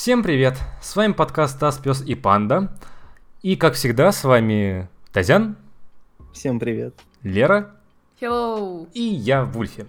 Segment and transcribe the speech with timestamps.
[0.00, 0.56] Всем привет!
[0.80, 2.74] С вами подкаст «Тас, пес и панда».
[3.42, 5.58] И, как всегда, с вами Тазян,
[6.32, 6.94] Всем привет.
[7.22, 7.72] Лера
[8.18, 8.88] Hello!
[8.94, 9.84] и я, Вульфи.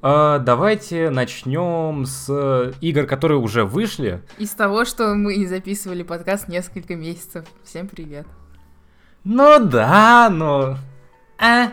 [0.00, 4.22] А, давайте начнем с игр, которые уже вышли.
[4.38, 7.44] Из того, что мы не записывали подкаст несколько месяцев.
[7.64, 8.28] Всем привет.
[9.24, 10.76] Ну да, но...
[11.40, 11.72] А?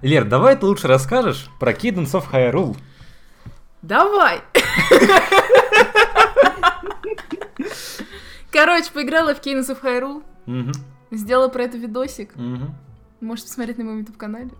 [0.00, 2.74] Лер, давай ты лучше расскажешь про Cadence of Hyrule.
[3.82, 4.40] Давай!
[8.50, 10.72] Короче, поиграла в of Hyrule, Мгм,
[11.10, 12.34] сделала про это видосик.
[13.20, 14.50] Можете посмотреть на моем YouTube-канале.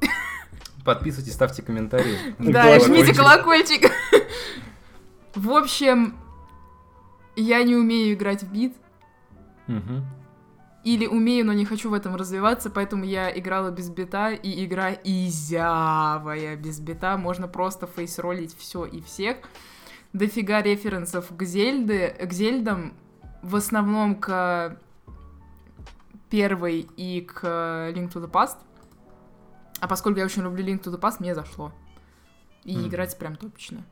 [0.84, 2.18] Подписывайтесь, ставьте комментарии.
[2.38, 3.90] Да, жмите Колокольчик.
[5.34, 6.14] В общем,
[7.36, 8.74] я не умею играть в бит.
[10.84, 14.92] Или умею, но не хочу в этом развиваться, поэтому я играла без бита, и игра
[14.92, 17.16] изявая без бита.
[17.16, 19.38] Можно просто фейс-ролить все и всех.
[20.14, 22.94] Дофига референсов к Зельде, к Зельдам,
[23.42, 24.78] в основном к
[26.30, 27.44] первой и к
[27.92, 28.56] Link to the Past.
[29.80, 31.72] А поскольку я очень люблю Link to the Past, мне зашло.
[32.62, 32.88] И Мгм.
[32.88, 33.84] играть прям топично.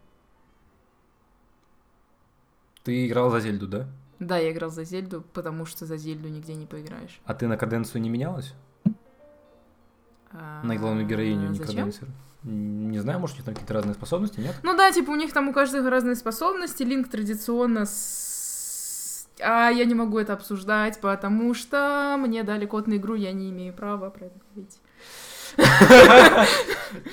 [2.84, 3.88] Ты играл за Зельду, да?
[4.20, 7.20] Да, я играл за Зельду, потому что за Зельду нигде не поиграешь.
[7.24, 8.54] А ты на каденцию не менялась?
[10.32, 12.06] На главную героиню не А, каденсер?
[12.44, 14.54] Не знаю, может, у них там какие-то разные способности, нет?
[14.62, 16.82] Ну да, типа у них там у каждого разные способности.
[16.82, 19.28] Линк традиционно с...
[19.40, 23.50] А я не могу это обсуждать, потому что мне дали код на игру, я не
[23.50, 24.78] имею права про это говорить.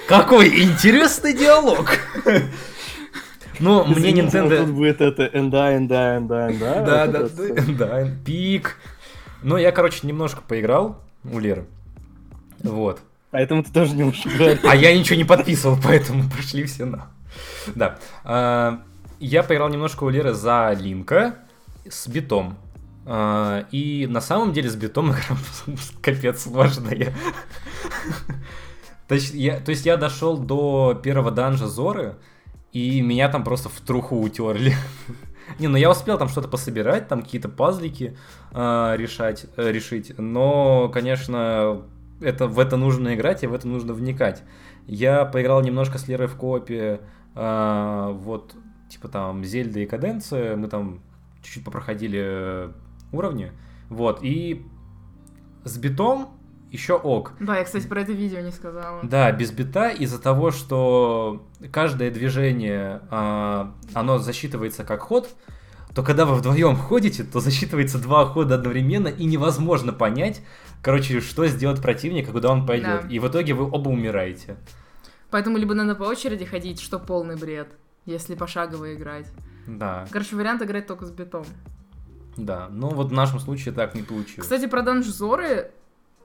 [0.08, 1.90] Какой интересный диалог!
[3.60, 4.66] Ну, мне но Тут Nintendo...
[4.72, 6.84] будет это энда, энда, энда, энда.
[6.86, 7.56] Да, да, это всё.
[7.78, 8.78] да, да, пик.
[9.44, 11.66] Ну, я, короче, немножко поиграл у Леры.
[12.64, 13.02] Вот.
[13.32, 14.26] Поэтому ты тоже не можешь.
[14.64, 17.08] А я ничего не подписывал, поэтому пошли все на.
[17.76, 18.00] Да.
[18.24, 18.82] А,
[19.20, 21.36] Я поиграл немножко у Леры за Линка
[21.88, 22.58] с битом.
[23.06, 25.38] А, И на самом деле с битом игра
[26.02, 27.14] капец сложная.
[29.08, 32.18] То есть я, то есть я дошел до первого данжа Зоры,
[32.72, 34.76] и меня там просто в труху утерли.
[35.58, 38.16] Не, ну я успел там что-то пособирать, там какие-то пазлики
[38.52, 41.82] а, решать, э, решить, но, конечно,
[42.22, 44.44] это, в это нужно играть и в это нужно вникать.
[44.88, 47.02] Я поиграл немножко с Лерой в коопе,
[47.36, 48.56] а, вот,
[48.90, 51.02] типа там Зельда и Каденция, мы там
[51.42, 52.72] чуть-чуть попроходили э,
[53.12, 53.52] уровни,
[53.90, 54.66] вот, и
[55.64, 56.30] с битом
[56.72, 57.34] еще ок.
[57.40, 59.02] Да, я, кстати, про это видео не сказала.
[59.04, 65.30] Да, без бита из-за того, что каждое движение, а, оно засчитывается как ход,
[65.96, 70.42] то когда вы вдвоем ходите, то засчитывается два хода одновременно, и невозможно понять,
[70.82, 73.02] короче, что сделать противник, и куда он пойдет.
[73.04, 73.08] Да.
[73.10, 74.58] И в итоге вы оба умираете.
[75.32, 77.70] Поэтому либо надо по очереди ходить, что полный бред,
[78.06, 79.28] если пошагово играть.
[79.68, 81.46] Да, Короче, вариант играть только с битом.
[82.38, 82.68] да.
[82.72, 84.42] Но вот в нашем случае так не получилось.
[84.42, 85.72] Кстати, про Данж Зоры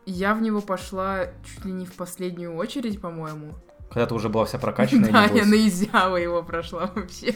[0.06, 3.54] я в него пошла чуть ли не в последнюю очередь, по-моему.
[3.90, 7.34] Когда ты уже была вся прокачанная, Да, я на Изява его прошла вообще.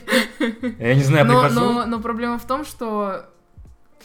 [0.79, 1.61] Я не знаю, но, прихожу...
[1.61, 3.27] но, но проблема в том, что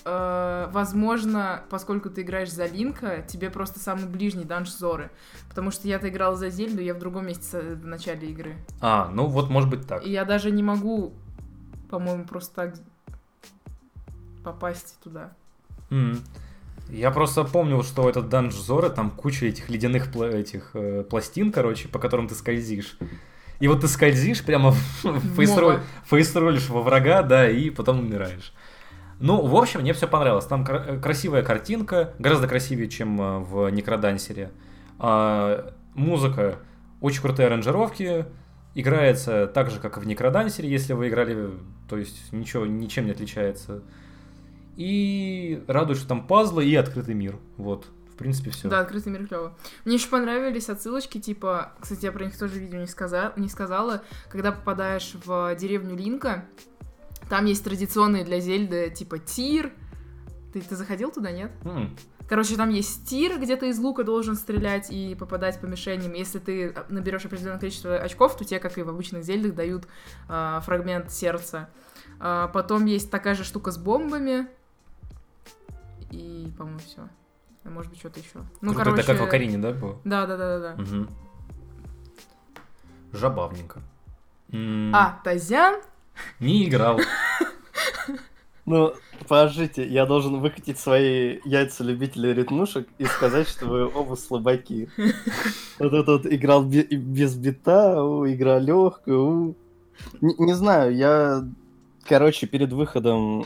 [0.06, 5.10] э, возможно, поскольку ты играешь за Линка, тебе просто самый ближний данж Зоры.
[5.50, 8.56] Потому что я-то играла за Зельду, я в другом месте в начале игры.
[8.82, 10.06] А, ну вот может быть так.
[10.06, 11.14] И я даже не могу,
[11.90, 12.76] по-моему, просто так
[14.44, 15.32] попасть туда.
[15.90, 16.20] М.
[16.90, 21.88] Я просто помнил, что этот данж Зора, там куча этих ледяных этих э, пластин, короче,
[21.88, 22.98] по которым ты скользишь.
[23.60, 24.72] И вот ты скользишь прямо
[25.38, 28.54] фейсроль- фейсролишь во врага, да, и потом умираешь.
[29.20, 30.46] Ну, в общем, мне все понравилось.
[30.46, 34.52] Там э, красивая картинка, гораздо красивее, чем э, в Некродансере.
[35.00, 36.60] А, музыка,
[37.02, 38.26] очень крутые аранжировки,
[38.76, 41.52] играется так же, как и в Некродансере, если вы играли,
[41.90, 43.84] то есть ничего, ничем не отличается.
[44.76, 47.38] И радует, что там пазлы и открытый мир.
[47.58, 48.70] Вот, в принципе, все.
[48.70, 49.56] Да, открытый мир клево.
[49.86, 53.34] Мне еще понравились отсылочки, типа, кстати, я про них тоже видео не, сказа...
[53.38, 56.46] не сказала, когда попадаешь в деревню Линка,
[57.30, 59.72] там есть традиционные для Зельды, типа, тир.
[60.54, 61.52] Ты, ты заходил туда, нет?
[62.28, 66.14] Короче, там есть тир, где ты из лука должен стрелять и попадать по мишеням.
[66.14, 69.88] Если ты наберешь определенное количество очков, то тебе, как и в обычных зельдах, дают
[70.30, 71.70] а, фрагмент сердца.
[72.20, 74.48] А, потом есть такая же штука с бомбами.
[76.12, 77.10] И, по-моему, все.
[77.66, 78.40] Может быть, что-то еще.
[78.62, 79.02] Ну, Круто, короче...
[79.02, 80.00] это как в Акарине, да, было?
[80.04, 80.82] Да, да, да, да, да.
[80.82, 81.10] Мгм.
[83.12, 83.82] Жабавненько.
[84.52, 85.82] М, А, Тазян?
[86.40, 87.00] Не играл.
[88.66, 88.94] Ну,
[89.28, 94.88] подождите, я должен выкатить свои яйца любителей ритмушек и сказать, что вы оба слабаки.
[95.80, 99.56] Вот этот играл бе- без бита, у, игра легкая, у.
[100.22, 101.44] Не, не знаю, я
[102.08, 103.46] короче, перед выходом...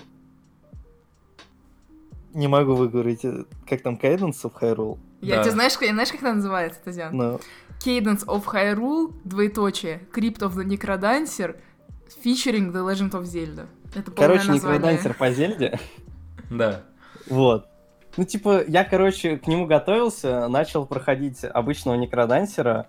[2.34, 5.00] Не могу выговорить, э, как там, Cadence of Hyrule?
[5.22, 5.44] Я Да.
[5.44, 7.16] тебе знаешь, знаешь, как это называется, Тазян?
[7.16, 7.40] Но
[7.84, 11.56] Cadence of Hyrule, двоеточие, Crypt of the Necrodancer,
[12.24, 13.68] featuring The Legend of Zelda.
[13.96, 14.52] Это Короче.
[14.52, 15.80] Некродансер по Зельде.
[16.50, 16.84] Да.
[17.30, 17.68] Вот.
[18.16, 22.88] Ну, типа, я, короче, к нему готовился, начал проходить обычного Некродансера,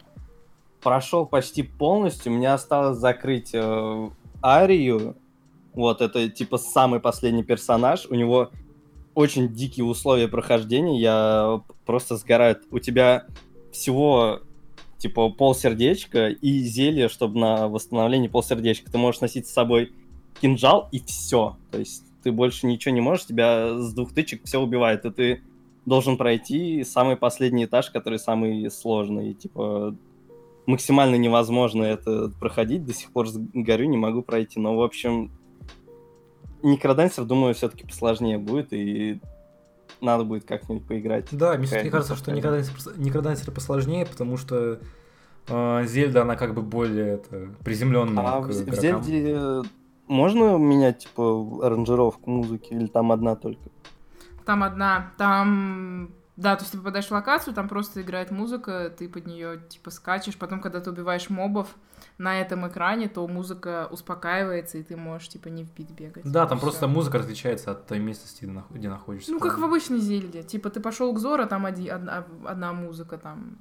[0.80, 4.10] прошел почти полностью, мне осталось закрыть э,
[4.42, 5.16] Арию,
[5.74, 8.50] вот, это, типа, самый последний персонаж, у него
[9.14, 12.58] очень дикие условия прохождения, я просто сгораю.
[12.70, 13.26] У тебя
[13.72, 14.40] всего,
[14.98, 18.90] типа, полсердечка и зелье, чтобы на восстановление полсердечка.
[18.90, 19.92] Ты можешь носить с собой
[20.40, 21.56] кинжал и все.
[21.70, 25.42] То есть ты больше ничего не можешь, тебя с двух тычек все убивает, и ты
[25.86, 29.34] должен пройти самый последний этаж, который самый сложный.
[29.34, 29.96] Типа,
[30.66, 34.60] максимально невозможно это проходить, до сих пор горю, не могу пройти.
[34.60, 35.30] Но, в общем,
[36.62, 39.20] Некродансер, думаю, все-таки посложнее будет, и
[40.00, 41.28] надо будет как-нибудь поиграть.
[41.32, 42.32] Да, мне Какая всё-таки кажется, что.
[42.32, 44.80] Некродансер, Некродансер посложнее, потому что
[45.48, 48.74] э, Зельда, она как бы более это, приземленная А к в, в.
[48.74, 49.62] Зельде э,
[50.08, 53.70] можно менять, типа, аранжировку музыки, или там одна только?
[54.44, 56.10] Там одна, там...
[56.36, 59.90] Да, то есть ты попадаешь в локацию, там просто играет музыка, ты под нее типа
[59.90, 61.66] скачешь, потом, когда ты убиваешь мобов
[62.18, 66.24] на этом экране, то музыка успокаивается, и ты можешь типа не в бит бегать.
[66.24, 66.66] Да, там Всё.
[66.66, 69.30] просто музыка отличается от той местности, где нах- где находишься.
[69.30, 70.42] Ну, как в обычной Зельде.
[70.42, 73.56] Типа, ты пошел к Зоро, там оди- одна, одна музыка, там...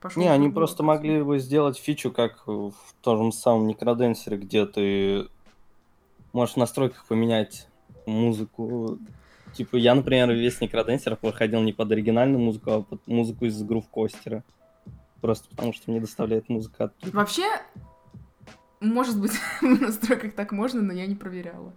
[0.00, 4.66] Пошел Не, они просто могли бы сделать фичу, как в том же самом Некроденсере, где
[4.66, 5.28] ты
[6.32, 7.68] можешь в настройках поменять
[8.04, 8.98] музыку.
[9.54, 13.88] Типа, я, например, весь Некроденсер проходил не под оригинальную музыку, а под музыку из Грув
[13.88, 14.42] Костера.
[15.20, 17.16] Просто потому, что мне доставляет музыка оттуда.
[17.16, 17.44] Вообще,
[18.82, 21.72] может быть, в настройках так можно, но я не проверяла.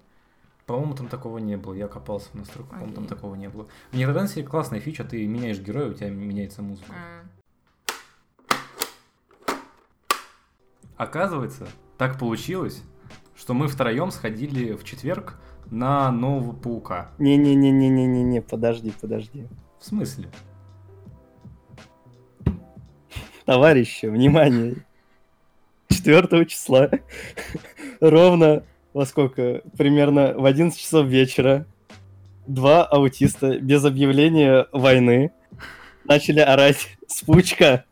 [0.66, 1.74] По-моему, там такого не было.
[1.74, 3.68] Я копался в настройках, по-моему, там такого не было.
[3.92, 6.92] В Некродансере классная фича, ты меняешь героя, у тебя меняется музыка.
[6.92, 7.26] А,
[10.98, 11.68] Оказывается,
[11.98, 12.82] так получилось,
[13.36, 17.12] что мы втроем сходили в четверг на нового паука.
[17.20, 19.48] Не-не-не-не-не-не, подожди, подожди.
[19.80, 20.30] В смысле?
[23.46, 24.86] Товарищи, внимание!
[26.06, 26.90] 4 числа,
[28.00, 28.64] ровно
[28.94, 29.62] во сколько?
[29.76, 31.66] Примерно в 11 часов вечера,
[32.46, 35.32] два аутиста без объявления войны
[36.04, 37.86] начали орать с паучка.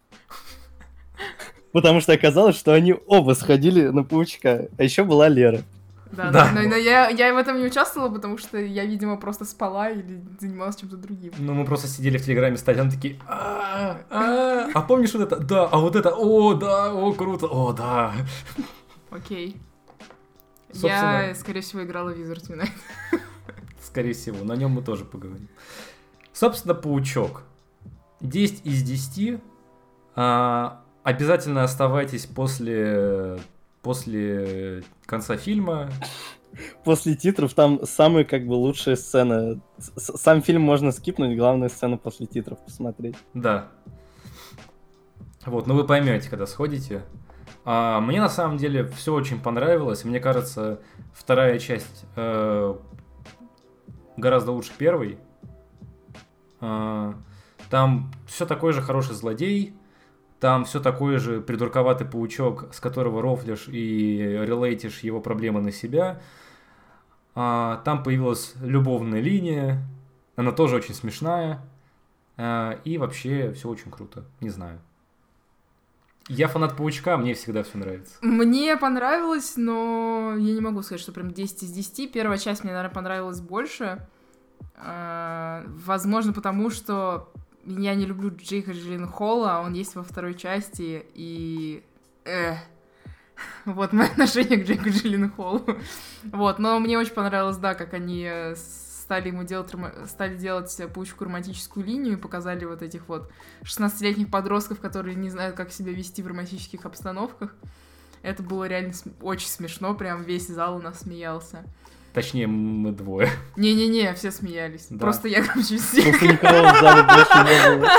[1.72, 4.70] Потому что оказалось, что они оба сходили на паучка.
[4.78, 5.64] А еще была Лера.
[6.16, 6.52] Да, Да.
[6.54, 10.24] Но, но я, я в этом не участвовала, потому что я, видимо, просто спала или
[10.40, 11.34] занималась чем-то другим.
[11.38, 15.38] Ну, мы просто сидели в Телеграме с Татьяной такие, а, а, а помнишь вот это?
[15.38, 18.14] Да, а вот это, о, да, о, круто, о, да.
[19.10, 19.58] Окей.
[20.72, 22.70] Собственно- Я, скорее всего, играла в Wizard Unite.
[23.82, 25.48] Скорее всего, на нем мы тоже поговорим.
[26.32, 27.44] Собственно, паучок.
[28.22, 29.40] 10 из 10.
[30.16, 33.40] А, обязательно оставайтесь после,
[33.84, 35.92] после конца фильма.
[36.84, 39.62] После титров там самая как бы лучшая сцена.
[39.78, 43.16] Сам фильм можно скипнуть, главная сцена после титров посмотреть.
[43.34, 43.70] Да.
[45.46, 47.04] Вот, ну вы поймете, когда сходите.
[47.66, 50.06] А, мне на самом деле все очень понравилось.
[50.06, 50.80] Мне кажется,
[51.14, 52.76] вторая часть э,
[54.16, 55.18] гораздо лучше первой.
[56.62, 57.16] А,
[57.70, 59.76] там все такой же хороший злодей.
[60.44, 66.22] Там все такой же придурковатый паучок, с которого рофлишь и релейтишь его проблемы на себя.
[67.34, 69.88] А, там появилась любовная линия.
[70.36, 71.62] Она тоже очень смешная.
[72.36, 74.26] А, И вообще все очень круто.
[74.42, 74.82] Не знаю.
[76.28, 78.16] Я фанат паучка, мне всегда все нравится.
[78.22, 82.12] Мне понравилось, но я не могу сказать, что прям 10 из 10.
[82.12, 84.06] Первая часть мне, наверное, понравилась больше.
[84.76, 87.32] А, Возможно, потому что
[87.66, 91.84] я не люблю Джейка Джилленхола, а он есть во второй части, и...
[92.26, 92.60] Эх.
[93.66, 95.66] Вот мое отношение к Джейку Джилленхолу.
[96.24, 98.56] Вот, но мне очень понравилось, да, как они э,
[99.04, 99.72] стали ему делать,
[100.08, 103.32] стали делать паучку романтическую линию и показали вот этих вот
[103.64, 107.54] 16-летних подростков, которые не знают, как себя вести в романтических обстановках.
[108.22, 111.66] Это было реально очень смешно, прям весь зал у нас смеялся.
[112.14, 113.30] Точнее, мы двое.
[113.56, 114.86] Не-не-не, все смеялись.
[114.90, 115.00] Да.
[115.00, 116.04] Просто я, короче, все...
[116.04, 117.90] Просто никого в зале больше не было.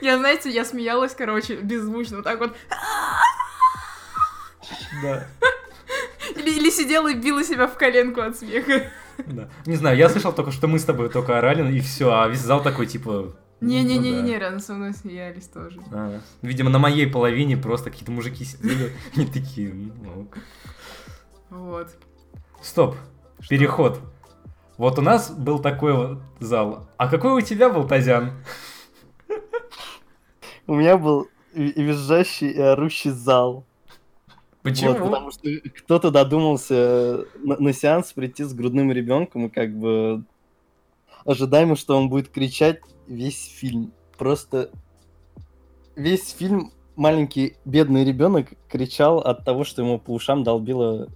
[0.00, 2.56] Я, знаете, я смеялась, короче, беззвучно, вот так вот.
[5.02, 5.26] Да.
[6.36, 8.90] Или, или сидела и била себя в коленку от смеха.
[9.26, 9.50] да.
[9.66, 12.40] Не знаю, я слышал только, что мы с тобой только орали, и все, а весь
[12.40, 13.34] зал такой, типа...
[13.60, 14.38] ну Не-не-не-не, да.
[14.38, 15.80] рядом со мной смеялись тоже.
[15.92, 20.30] А, Видимо, на моей половине просто какие-то мужики сидели, и такие, ну.
[21.50, 21.90] Вот.
[22.60, 22.96] Стоп.
[23.48, 24.00] Переход.
[24.76, 26.86] Вот у нас был такой вот зал.
[26.96, 28.32] А какой у тебя был, Тазян?
[30.66, 33.64] У меня был ви- визжащий и орущий зал.
[34.62, 34.92] Почему?
[34.92, 40.24] Вот, потому что кто-то додумался на, на сеанс прийти с грудным ребенком и как бы
[41.24, 43.92] ожидаемо, что он будет кричать весь фильм.
[44.18, 44.70] Просто
[45.96, 51.08] весь фильм маленький бедный ребенок кричал от того, что ему по ушам долбило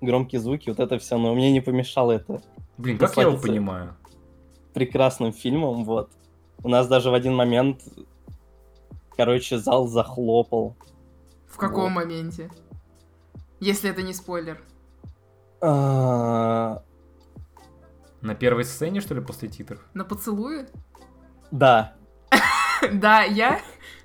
[0.00, 2.42] громкие звуки, вот это все, но мне не помешало это
[2.78, 3.94] Блин, как я его понимаю?
[4.74, 6.10] прекрасным фильмом, вот.
[6.62, 7.82] У нас даже в один момент,
[9.16, 10.76] короче, зал захлопал.
[11.46, 12.04] В каком Вот.
[12.04, 12.50] моменте?
[13.60, 14.62] Если это не спойлер.
[15.60, 16.82] А,
[18.22, 19.80] На первой сцене, что ли, после титров?
[19.94, 20.68] На поцелуе?
[21.50, 21.94] Да,
[22.92, 23.60] Да, я?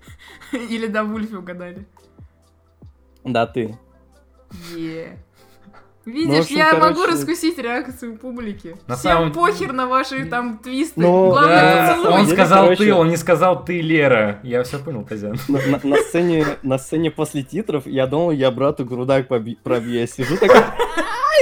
[0.51, 1.85] Или да, Вульфи угадали?
[3.23, 3.77] да, ты.
[4.75, 5.17] Е.
[6.07, 8.75] Ну, Видишь, общем, я могу раскусить реакцию публики.
[8.85, 11.01] На Всем самом- похер на ваши там твисты.
[11.01, 12.19] Ну, Главное, да, поцелуй.
[12.19, 14.39] он сказал короче- ты, он не сказал ты, Лера.
[14.43, 15.35] Я все понял, Тазян.
[15.47, 19.93] На, на- на сцене, на сцене после титров я думал, я брату грудак поби- пробью.
[19.99, 20.61] Я сижу такой,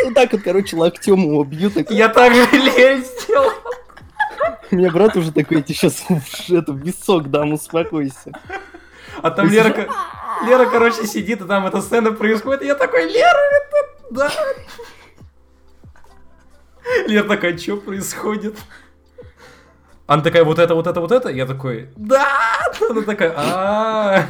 [0.05, 1.69] вот так вот, короче, локтем его бью.
[1.89, 3.51] Я так же Лере сделал.
[4.71, 6.05] У меня брат уже такой, я тебе сейчас
[6.49, 8.31] это, висок дам, успокойся.
[9.21, 9.87] А там Лера,
[10.47, 13.92] Лера, короче, сидит, и там эта сцена происходит, и я такой, Лера, это...
[14.11, 14.31] Да.
[17.07, 18.57] Лера такая, что происходит?
[20.05, 21.29] Она такая, вот это, вот это, вот это.
[21.29, 22.61] Я такой, да!
[22.89, 24.27] Она такая, а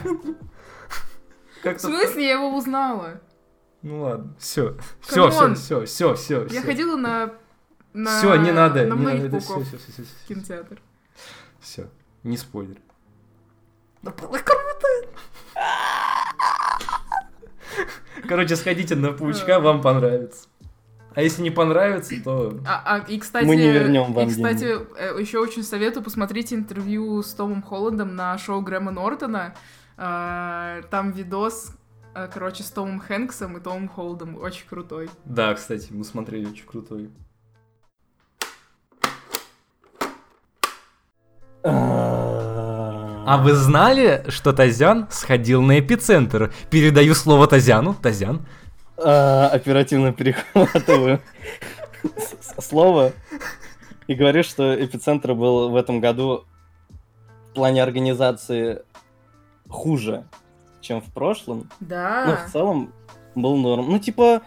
[1.63, 3.21] Как В смысле, я его узнала?
[3.81, 4.77] Ну ладно, все.
[5.01, 6.47] Все, все, все, все, все.
[6.51, 7.33] Я ходила на...
[7.93, 8.85] Все, не надо.
[8.85, 10.81] На не надо, все, все, все, в кинотеатр.
[11.59, 11.89] Все,
[12.23, 12.77] не спойлер.
[14.01, 14.87] Да было круто!
[18.27, 20.47] Короче, сходите на паучка, вам понравится.
[21.15, 22.59] А если не понравится, то...
[22.65, 24.63] А, а, и, кстати, Мы не вернем вам и, кстати,
[25.19, 29.53] еще очень советую посмотреть интервью с Томом Холландом на шоу Грэма Нортона.
[29.95, 31.75] А, Там видос,
[32.15, 34.37] а, короче, с Томом Хэнксом и Томом Холландом.
[34.37, 35.09] Очень крутой.
[35.25, 37.09] Да, кстати, мы смотрели, очень крутой.
[43.25, 46.53] А вы знали, что Тазян сходил на эпицентр?
[46.69, 47.93] Передаю слово Тазяну.
[47.93, 48.45] Тазян.
[48.97, 51.21] А, оперативно перехватываю
[52.59, 53.13] слово
[54.07, 56.43] и говорю, что эпицентр был в этом году
[57.51, 58.81] в плане организации
[59.69, 60.25] хуже,
[60.81, 61.69] чем в прошлом.
[61.79, 62.45] Ну, Да.
[62.47, 62.91] в целом
[63.35, 63.89] был норм.
[63.89, 64.41] Ну, типа,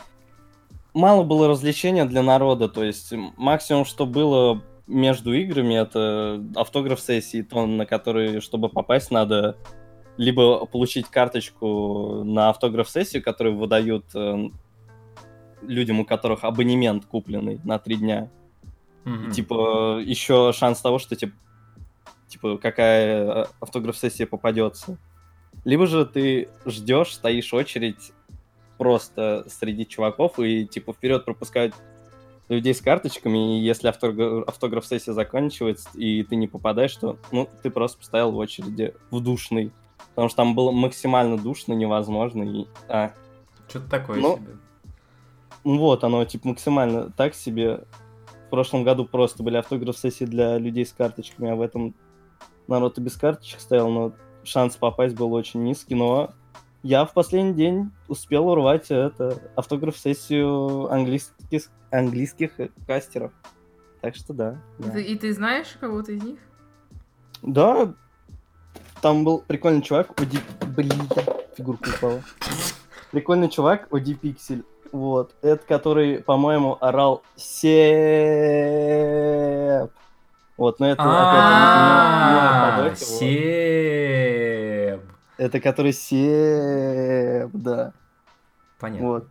[0.93, 7.67] мало было развлечения для народа, то есть максимум, что было между играми, это автограф-сессии, то,
[7.67, 9.57] на которые, чтобы попасть, надо
[10.17, 14.49] либо получить карточку на автограф-сессию, которую выдают э,
[15.63, 18.31] людям, у которых абонемент купленный на три дня.
[19.05, 19.31] Мгм.
[19.33, 21.35] Типа, еще шанс того, что типа,
[22.29, 24.99] типа какая э, автограф-сессия попадется.
[25.65, 28.13] Либо же ты ждешь, стоишь очередь
[28.79, 31.75] просто среди чуваков и типа вперед пропускают
[32.49, 37.71] людей с карточками, и если автогра- автограф-сессия заканчивается, и ты не попадаешь, то ну, ты
[37.71, 39.73] просто постоял в очереди в душный.
[40.11, 42.43] Потому что там было максимально душно, невозможно.
[42.43, 43.13] И, а,
[43.69, 44.57] Что-то такое Ну, себе.
[45.65, 47.85] ну вот, оно типа максимально так себе.
[48.47, 51.95] В прошлом году просто были автограф-сессии для людей с карточками, а в этом
[52.69, 54.13] народ и без карточек стоял, но
[54.45, 56.31] шанс попасть был очень низкий, но
[56.83, 60.93] я в последний день успел урвать это автограф-сессию
[61.47, 62.53] английских, английских
[62.87, 63.33] кастеров.
[64.01, 64.57] Так что да.
[64.79, 64.99] да.
[64.99, 66.39] И ты знаешь кого-то из них?
[67.43, 67.93] Да,
[69.01, 70.39] там был прикольный чувак, Оди...
[70.77, 71.09] Блин,
[71.57, 72.23] фигурка упала.
[73.11, 74.63] Прикольный чувак, Оди Пиксель.
[74.93, 75.35] Вот.
[75.43, 77.91] Это который, по-моему, орал Сеп.
[80.57, 81.03] Вот, но это
[82.87, 82.99] опять.
[82.99, 85.01] Себ.
[85.37, 87.93] Это который Сеп, да.
[88.79, 89.07] Понятно.
[89.07, 89.29] Вот.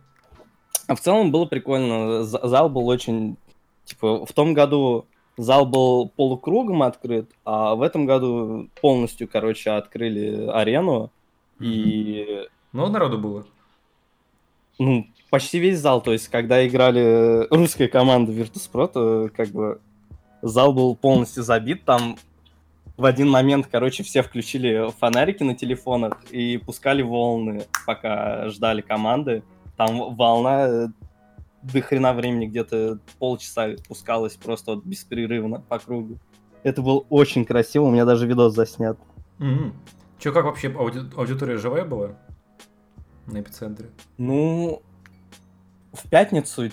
[0.86, 2.22] А в целом было прикольно.
[2.24, 3.36] Зал был очень...
[3.84, 10.48] Типа, в том году зал был полукругом открыт, а в этом году полностью, короче, открыли
[10.48, 11.10] арену.
[11.60, 13.44] И, Много народу было?
[14.78, 16.00] ну, почти весь зал.
[16.00, 19.80] То есть, когда играли русская команда Virtus.pro, то, как бы,
[20.42, 21.84] зал был полностью забит.
[21.84, 22.16] Там
[22.96, 29.42] в один момент, короче, все включили фонарики на телефонах и пускали волны, пока ждали команды.
[29.76, 30.88] Там волна э,
[31.62, 36.18] до хрена времени, где-то полчаса пускалась просто вот беспрерывно по кругу.
[36.62, 38.98] Это было очень красиво, у меня даже видос заснят.
[40.18, 42.16] Че, как вообще ауди- аудитория живая была?
[43.26, 43.90] На эпицентре?
[44.18, 44.82] Ну,
[45.92, 46.70] в пятницу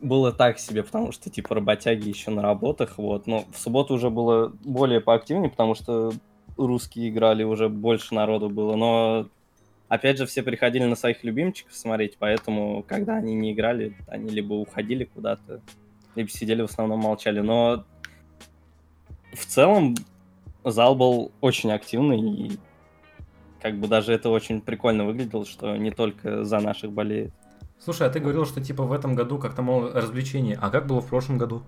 [0.00, 3.26] было так себе, потому что, типа, работяги еще на работах, вот.
[3.26, 6.12] Но в субботу уже было более поактивнее, потому что
[6.56, 8.76] русские играли, уже больше народу было.
[8.76, 9.26] Но,
[9.88, 14.54] опять же, все приходили на своих любимчиков смотреть, поэтому, когда они не играли, они либо
[14.54, 15.60] уходили куда-то,
[16.14, 17.40] либо сидели, в основном молчали.
[17.40, 17.84] Но
[19.32, 19.94] в целом
[20.64, 22.58] зал был очень активный, и
[23.60, 27.32] как бы даже это очень прикольно выглядело, что не только за наших болеет.
[27.78, 30.56] Слушай, а ты говорил, что типа в этом году как-то мало развлечений.
[30.60, 31.62] А как было в прошлом году?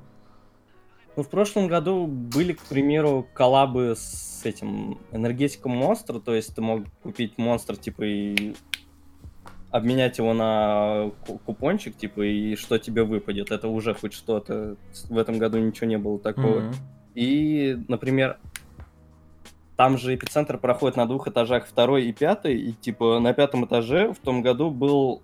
[1.18, 6.62] Ну, в прошлом году были, к примеру, коллабы с этим энергетиком монстр, то есть ты
[6.62, 8.54] мог купить монстр, типа, и
[9.72, 13.50] обменять его на ку- купончик, типа, и что тебе выпадет.
[13.50, 14.76] Это уже хоть что-то.
[15.08, 16.60] В этом году ничего не было такого.
[16.60, 16.74] Мгм.
[17.16, 18.38] И, например,
[19.76, 24.12] там же эпицентр проходит на двух этажах, второй и пятый, и типа на пятом этаже
[24.12, 25.20] в том году был...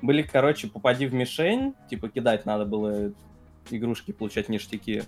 [0.00, 3.12] Были, короче, попади в мишень, типа кидать надо было
[3.70, 5.04] игрушки, получать ништяки,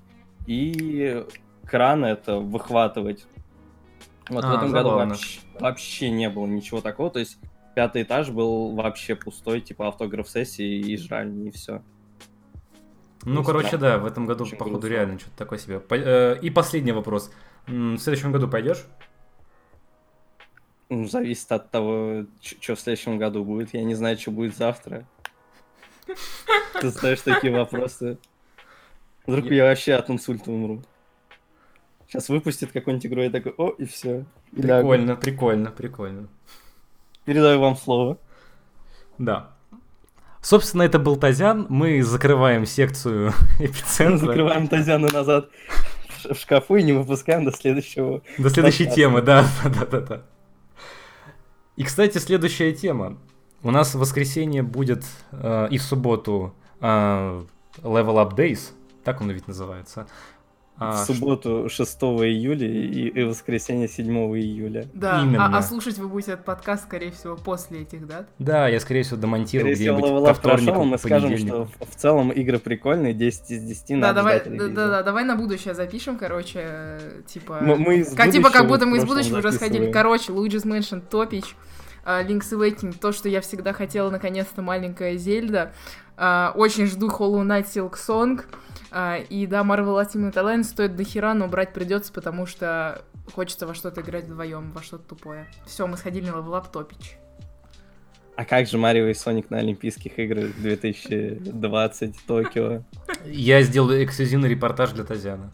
[0.46, 1.24] и
[1.66, 3.26] кран это выхватывать.
[4.28, 5.14] Вот в А, этом году забавно.
[5.14, 7.38] вообще, вообще не было ничего такого, то есть
[7.74, 11.82] пятый этаж был вообще пустой, типа автограф-сессии и жральни, и все.
[13.22, 14.94] Ну, Ну, короче, да, в этом году, Очень походу, грустно.
[14.94, 15.82] реально что-то такое себе.
[15.90, 17.30] Э, И последний вопрос.
[17.66, 18.84] В следующем году пойдешь?
[20.88, 23.74] Ну, зависит от того, что в следующем году будет.
[23.74, 25.06] Я не знаю, что будет завтра.
[26.80, 28.18] Ты знаешь такие вопросы.
[29.30, 30.82] Вдруг я вообще от инсульта умру.
[32.08, 34.24] Сейчас выпустит какую-нибудь игру, я такой, о, и все.
[34.50, 36.28] Прикольно, прикольно, прикольно.
[37.24, 38.18] Передаю вам слово.
[39.18, 39.50] Да.
[40.42, 41.66] Собственно, это был Тазян.
[41.68, 44.26] Мы закрываем секцию эпицентра.
[44.26, 45.50] Закрываем Тазяна назад
[46.24, 48.22] в шкафу и не выпускаем до следующего.
[48.38, 50.22] До следующей темы, да, да, да, да.
[51.76, 53.18] И, кстати, следующая тема.
[53.62, 57.44] У нас в воскресенье будет э, и в субботу э,
[57.82, 58.72] Level Up Days,
[59.04, 60.06] так он ведь называется.
[60.82, 64.06] А, В субботу 6 июля и, и воскресенье 7
[64.38, 64.88] июля.
[64.94, 65.44] Да, Именно.
[65.44, 68.30] а, а слушать вы будете этот подкаст, скорее всего, после этих дат.
[68.38, 71.64] Да, я, скорее всего, домонтирую Скорее всего, где-нибудь ко Up вторнику, прошел, мы скажем, что
[71.66, 75.02] в, в целом игры прикольные, 10 из 10 Да, надо давай, ждать да, да, да,
[75.02, 77.58] давай на будущее запишем, короче, э, типа...
[77.60, 79.92] Мы- мы из как, типа, как будто мы из будущего уже сходили.
[79.92, 81.56] Короче, Luigi's Mansion топич,
[82.06, 85.72] а, Link's Awakening, то, что я всегда хотела, наконец-то, маленькая Зельда.
[86.16, 88.44] А, Очень жду Hollow Knight Silk Song.
[88.92, 93.74] И да, Marvel Ultimate Alliance стоит до хера, но брать придется, потому что хочется во
[93.74, 95.46] что-то играть вдвоем, во что-то тупое.
[95.64, 97.16] Все, мы сходили на Level Up топич.
[98.36, 102.82] А как же Марио и Соник на Олимпийских играх 2020 Токио?
[103.26, 105.52] Я сделаю эксклюзивный репортаж для Тазяна.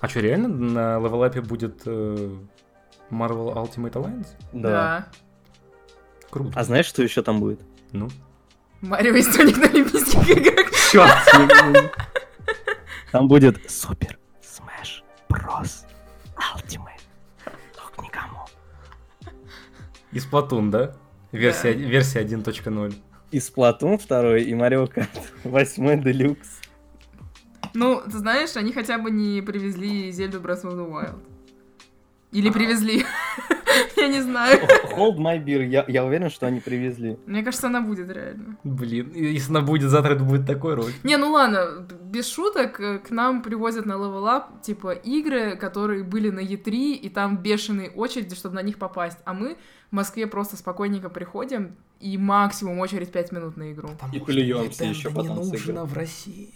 [0.00, 2.34] А что, реально на левелапе будет э,
[3.08, 4.26] Marvel Ultimate Alliance?
[4.52, 5.06] Да.
[6.28, 6.58] Круто.
[6.58, 7.60] А знаешь, что еще там будет?
[7.92, 8.08] Ну,
[8.82, 10.70] Марио и Соник на Олимпийских играх.
[10.90, 11.92] черт!
[13.12, 15.84] Там будет Супер Smash Bros.
[16.56, 17.00] Ultimate.
[17.76, 18.38] Только никому.
[20.10, 20.96] И Splatoon, да?
[21.30, 22.94] Версия, версия 1.0.
[23.30, 25.10] И Splatoon 2, и Марио Карт
[25.44, 26.36] 8 Deluxe.
[27.74, 31.22] Ну, ты знаешь, они хотя бы не привезли Зельду Breath of the Wild.
[32.32, 33.06] Или привезли.
[34.02, 34.60] Я не знаю.
[34.96, 37.16] Hold my beer, я, я уверен, что они привезли.
[37.26, 38.56] Мне кажется, она будет реально.
[38.64, 40.94] Блин, если она будет завтра, это будет такой ролик.
[41.04, 46.02] Не, ну ладно, без шуток, э, к нам привозят на Level Up, типа, игры, которые
[46.02, 49.18] были на E3, и там бешеные очереди, чтобы на них попасть.
[49.24, 49.56] А мы
[49.90, 53.90] в Москве просто спокойненько приходим, и максимум очередь 5 минут на игру.
[54.12, 55.84] И плюемся еще потом с игры.
[55.84, 56.52] в России.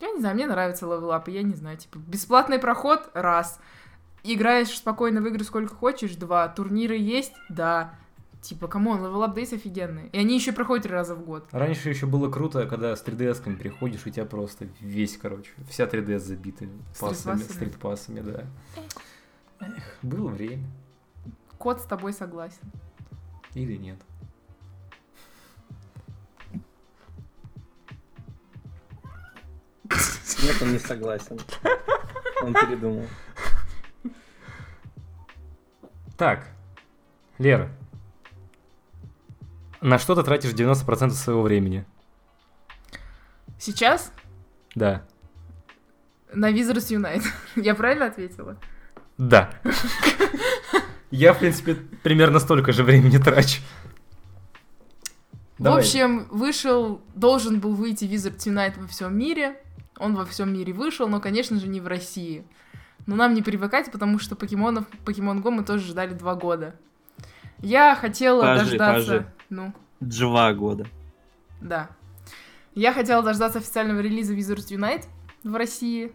[0.00, 3.60] Я не знаю, мне нравится Up, и я не знаю, типа, бесплатный проход— раз.
[4.22, 6.48] Играешь спокойно в игры сколько хочешь— два.
[6.48, 7.94] Турниры есть— да.
[8.42, 10.08] Типа, come on, Level Up Days офигенные.
[10.08, 11.46] И они еще проходят три раза в год.
[11.52, 16.18] Раньше еще было круто, когда с 3DS-ками приходишь, у тебя просто весь, короче, вся 3DS
[16.20, 16.66] забита
[16.98, 17.42] pass ами, StreetPass ами.
[17.42, 18.44] StreetPass ами, да.
[19.60, 20.64] Эх, было время.
[21.58, 22.62] Кот с тобой согласен.
[23.52, 23.98] Или нет.
[30.42, 31.38] Нет, он не согласен.
[32.42, 33.04] Он передумал.
[36.20, 36.48] Так,
[37.38, 37.70] Лера,
[39.80, 41.86] на что ты тратишь 90% своего времени?
[43.58, 44.12] Сейчас
[44.74, 45.02] Да.
[46.34, 47.24] на Wizards Unite.
[47.56, 48.58] Я правильно ответила?
[49.16, 49.50] Да.
[51.10, 53.62] Я, в принципе, примерно столько же времени трачу.
[55.56, 55.80] В Давай.
[55.80, 59.58] общем, вышел, должен был выйти Wizards Unite во всем мире.
[59.96, 62.44] Он во всем мире вышел, но, конечно же, не в России.
[63.06, 66.74] Но нам не привыкать, потому что покемонов, Покемон Го мы тоже ждали два года.
[67.60, 69.06] Я хотела Подожди, дождаться...
[69.12, 69.26] подожди.
[69.50, 70.86] Ну, Два года.
[71.60, 71.88] да.
[72.74, 75.04] Я хотела дождаться официального релиза Wizards Unite
[75.42, 76.12] в России.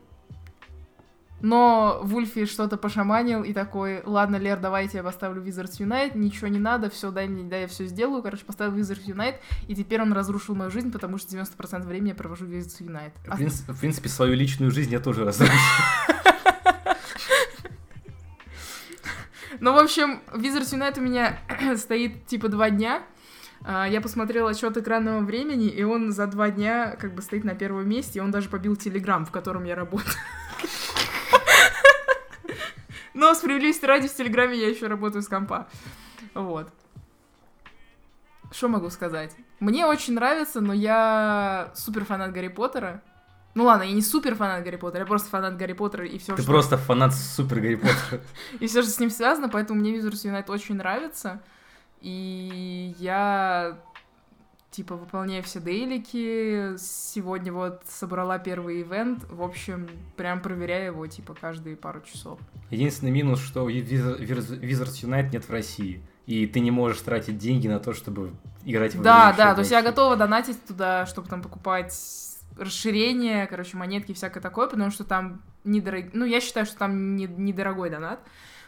[1.41, 6.57] Но Вульфи что-то пошаманил и такой, ладно, Лер, давайте я поставлю Wizards Unite, ничего не
[6.59, 8.23] надо, все, дай мне, дай я все сделаю.
[8.23, 9.35] Короче, поставил Wizards Unite,
[9.67, 13.11] и теперь он разрушил мою жизнь, потому что 90% времени я провожу Wizards Unite.
[13.25, 15.53] В, А- принципе, в принципе, свою личную жизнь я тоже разрушил.
[19.65, 21.39] Ну, в общем, Wizards Unite у меня
[21.77, 23.01] стоит типа два дня.
[23.63, 27.55] А, Я посмотрела отчет экранного времени, и он за два дня как бы стоит на
[27.55, 30.13] первом месте, и он даже побил Телеграм, в котором я работаю.
[33.15, 35.67] Но справедливости ради в Телеграме я еще работаю с компа.
[36.35, 36.71] Вот.
[38.51, 39.35] Что могу сказать?
[39.59, 43.01] Мне очень нравится, но я супер фанат Гарри Поттера.
[43.55, 46.35] Ну ладно, я не супер фанат Гарри Поттера, я просто фанат Гарри Поттера и все,
[46.35, 48.21] Ты просто фанат супер Гарри Поттера.
[48.59, 51.41] и все, что с ним связано, поэтому мне Wizards Unite очень нравится.
[52.01, 53.77] И я
[54.71, 56.75] типа выполняю все дейлики.
[56.77, 59.23] Сегодня вот собрала первый ивент.
[59.29, 59.87] В общем,
[60.17, 62.37] прям проверяю его типа каждые пару часов.
[62.71, 66.03] Единственный минус, что у Wiz- Wiz- Wizards Unite нет в России.
[66.25, 68.33] И ты не можешь тратить деньги на то, чтобы
[68.65, 71.93] играть в Да, да, то есть я готова донатить туда, чтобы там покупать
[72.57, 77.15] расширение, короче, монетки и всякое такое, потому что там недорогой, ну, я считаю, что там
[77.15, 78.19] не- недорогой донат,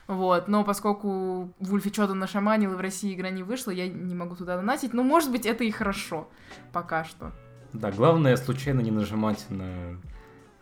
[0.07, 4.35] вот, но поскольку Вульфи что-то нашаманил, и в России игра не вышла, я не могу
[4.35, 6.29] туда донатить, ну, может быть, это и хорошо,
[6.73, 7.31] пока что.
[7.73, 9.99] Да, главное случайно не нажимать на,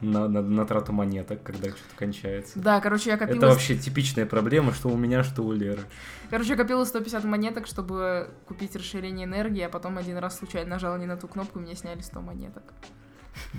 [0.02, 2.60] на, на, на трату монеток, когда что-то кончается.
[2.60, 5.82] Да, короче, я копила, Это вообще типичная проблема, что у меня, что у Леры.
[6.30, 10.98] короче, я копила 150 монеток, чтобы купить расширение энергии, а потом один раз случайно нажала
[10.98, 12.64] не на ту кнопку, и мне сняли 100 монеток.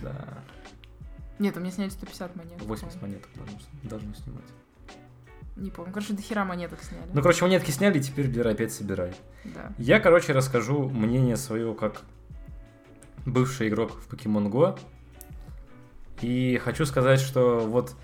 [0.03, 0.15] Да,
[1.39, 2.63] Нет, у меня сняли 150 монеток.
[2.67, 3.21] 80 по-моему.
[3.35, 3.49] монеток
[3.83, 4.45] должны, снимать.
[5.57, 7.05] Не помню, короче, до хера монеток сняли.
[7.13, 9.15] Ну, короче, монетки сняли, теперь Лера опять собирай.
[9.45, 9.73] Да.
[9.79, 12.03] Я, короче, расскажу мнение свое как
[13.25, 14.79] бывший игрок в Pokemon Go.
[16.21, 17.95] И хочу сказать, что вот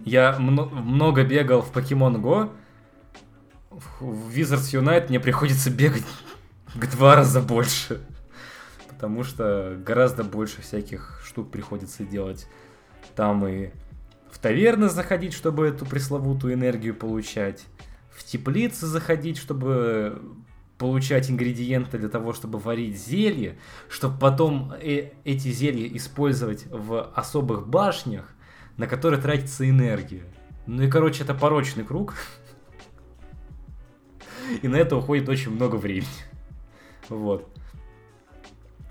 [0.00, 2.50] я мно- много бегал в Pokemon Go.
[3.70, 6.04] В Wizards Unite мне приходится бегать
[6.74, 8.00] в два раза больше.
[8.98, 12.48] Потому что гораздо больше всяких штук приходится делать.
[13.14, 13.70] Там и
[14.28, 17.64] в таверны заходить, чтобы эту пресловутую энергию получать.
[18.10, 20.20] В теплицы заходить, чтобы
[20.78, 23.56] получать ингредиенты для того, чтобы варить зелье,
[23.88, 28.34] чтобы потом э- эти зелья использовать в особых башнях,
[28.76, 30.24] на которые тратится энергия.
[30.66, 32.14] Ну и, короче, это порочный круг.
[34.62, 36.08] И на это уходит очень много времени.
[37.08, 37.48] Вот.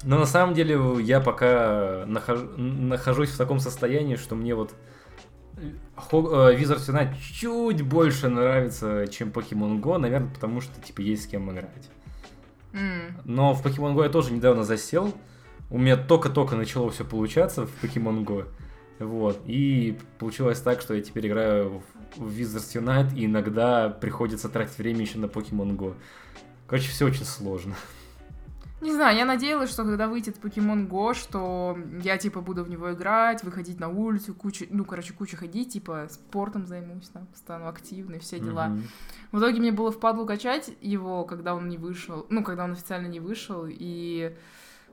[0.08, 4.74] Но на самом деле я пока нахож- нахожусь в таком состоянии, что мне вот
[5.96, 11.24] Хо- э, Wizards Unite чуть больше нравится, чем Pokemon Go, наверное, потому что, типа, есть
[11.24, 11.89] с кем играть.
[12.74, 13.17] М.
[13.26, 15.13] Но в Pokemon Go я тоже недавно засел.
[15.70, 18.48] У меня только-только начало все получаться в Pokemon Go.
[19.00, 19.41] Вот.
[19.46, 21.84] И получилось так, что я теперь играю в
[22.15, 25.96] в Wizards Unite, и иногда приходится тратить время еще на Pokemon Go.
[26.65, 27.76] Короче, все очень сложно.
[28.88, 32.93] Не знаю, я надеялась, что когда выйдет Pokemon Go, что я, типа, буду в него
[32.93, 38.19] играть, выходить на улицу, кучу, ну, короче, кучу ходить, типа, спортом займусь, там, стану активной,
[38.19, 38.69] все дела.
[38.69, 38.84] Мгм.
[39.34, 43.08] В итоге мне было впадлу качать его, когда он не вышел, ну, когда он официально
[43.08, 44.34] не вышел, и...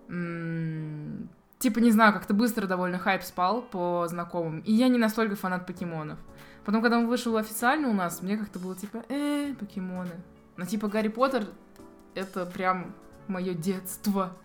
[0.08, 1.28] м,
[1.60, 4.58] Типа, не знаю, как-то быстро довольно хайп спал по знакомым.
[4.66, 6.18] И я не настолько фанат покемонов.
[6.64, 10.20] Потом, когда он вышел официально у нас, мне как-то было типа, э, покемоны.
[10.56, 11.46] Но типа Гарри Поттер—
[12.16, 12.92] это прям
[13.28, 14.36] мое детство.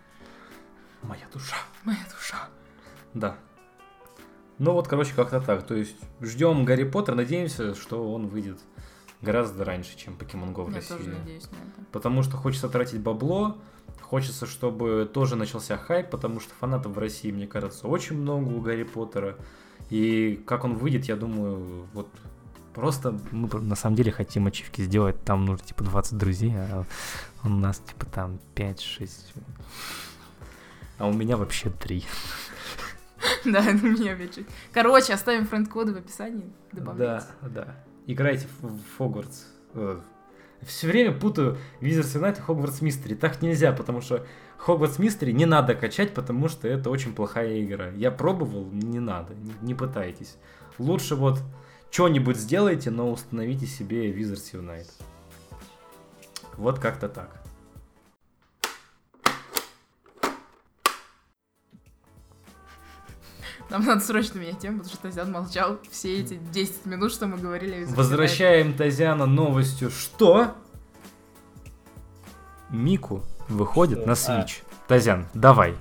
[1.02, 1.56] Моя душа.
[1.84, 2.48] Моя душа.
[3.14, 3.36] Да.
[4.58, 5.66] Ну вот, короче, как-то так.
[5.66, 8.58] То есть ждем Гарри Поттер, надеемся, что он выйдет
[9.22, 10.94] гораздо раньше, чем Pokemon Go в Я России.
[10.94, 11.86] тоже надеюсь на это.
[11.92, 13.58] Потому что хочется тратить бабло,
[14.02, 18.60] хочется, чтобы тоже начался хайп, потому что фанатов в России, мне кажется, очень много у
[18.60, 19.36] Гарри Поттера.
[19.88, 22.08] И как он выйдет, я думаю, вот
[22.74, 26.84] просто мы на самом деле хотим ачивки сделать, там нужно типа 20 друзей, а
[27.44, 29.10] у нас типа там 5-6.
[30.98, 32.04] А у меня вообще 3.
[33.44, 34.46] Да, это меня опять чуть.
[34.72, 36.50] Короче, оставим френд-коды в описании.
[36.72, 37.26] Да, Добавляйте.
[37.42, 37.76] да.
[38.06, 39.44] Играйте в, в Хогвартс.
[40.62, 43.14] Все время путаю Wizards Unite и Хогвартс Мистери.
[43.14, 47.88] Так нельзя, потому что Хогвартс Мистери не надо качать, потому что это очень плохая игра.
[47.90, 50.36] Я пробовал, не надо, не, не пытайтесь.
[50.78, 51.42] Лучше вот
[51.90, 54.90] что-нибудь сделайте, но установите себе Wizards Unite.
[56.56, 57.40] Вот как-то так.
[63.70, 67.38] Нам надо срочно менять тему, потому что Тазян молчал все эти 10 минут, что мы
[67.38, 67.84] говорили.
[67.84, 70.56] Возвращаем Тазяна новостью, что
[72.68, 74.06] Мику выходит Что?
[74.06, 74.16] на А.
[74.16, 74.62] Switch.
[74.88, 75.76] Тазян, давай.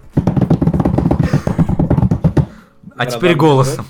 [2.96, 3.86] А теперь голосом.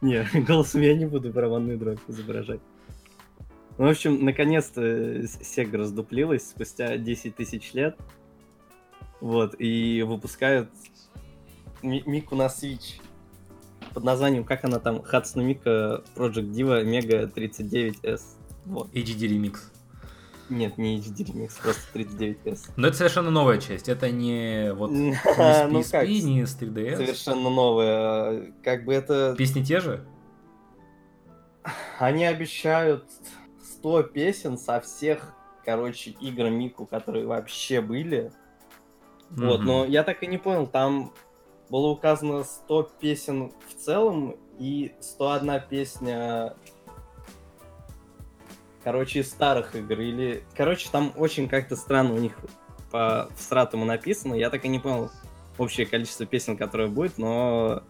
[0.00, 2.60] Не, голосом я не буду барабанную дробь изображать.
[3.78, 7.96] Ну, в общем, наконец-то э, Sega раздуплилась спустя 10 тысяч лет.
[9.20, 10.70] Вот, и выпускают
[11.82, 13.00] Ми- Мику на Switch
[13.94, 18.22] под названием, как она там, Hatsune Miku Project Diva Mega 39S.
[18.66, 18.92] Вот.
[18.92, 19.72] HD ремикс.
[20.50, 22.70] Нет, не HD Remix, просто 39S.
[22.76, 23.88] Но это совершенно новая часть.
[23.88, 26.96] Это не вот ни с Ну PSP, как, ни с 3DS.
[26.96, 28.52] совершенно новое.
[28.64, 29.34] Как бы это...
[29.36, 30.06] Песни те же?
[31.98, 33.04] Они обещают
[33.62, 35.34] 100 песен со всех,
[35.64, 38.32] короче, игр Мику, которые вообще были.
[39.30, 39.66] Вот, Мгм.
[39.66, 41.12] но я так и не понял, там
[41.68, 46.54] было указано 100 песен в целом и 101 песня,
[48.88, 50.00] короче, из старых игр.
[50.00, 52.32] Или, короче, там очень как-то странно у них
[52.90, 54.32] по стратуму написано.
[54.32, 55.10] Я так и не понял
[55.58, 57.82] общее количество песен, которое будет, но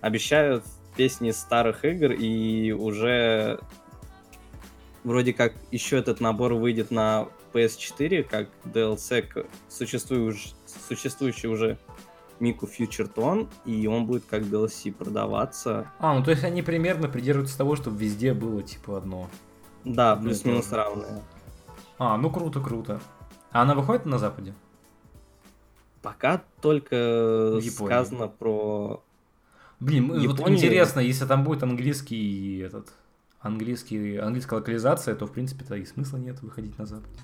[0.00, 0.64] обещают
[0.96, 3.60] песни старых игр и уже
[5.04, 10.54] вроде как еще этот набор выйдет на PS4 как DLC к существующ-
[10.88, 11.76] существующий уже
[12.40, 15.92] Miku Future Tone, и он будет как DLC продаваться.
[15.98, 19.28] А, ну то есть они примерно придерживаются того, чтобы везде было типа одно.
[19.84, 21.22] Да, Ну, плюс-минус равное.
[21.98, 23.00] А, ну круто, круто.
[23.50, 24.54] А она выходит на Западе?
[26.02, 29.02] Пока только сказано про...
[29.78, 32.92] Блин, ну, вот интересно, если там будет английский этот
[33.42, 37.18] английский, английская локализация, то в принципе-то и смысла нет выходить на Западе.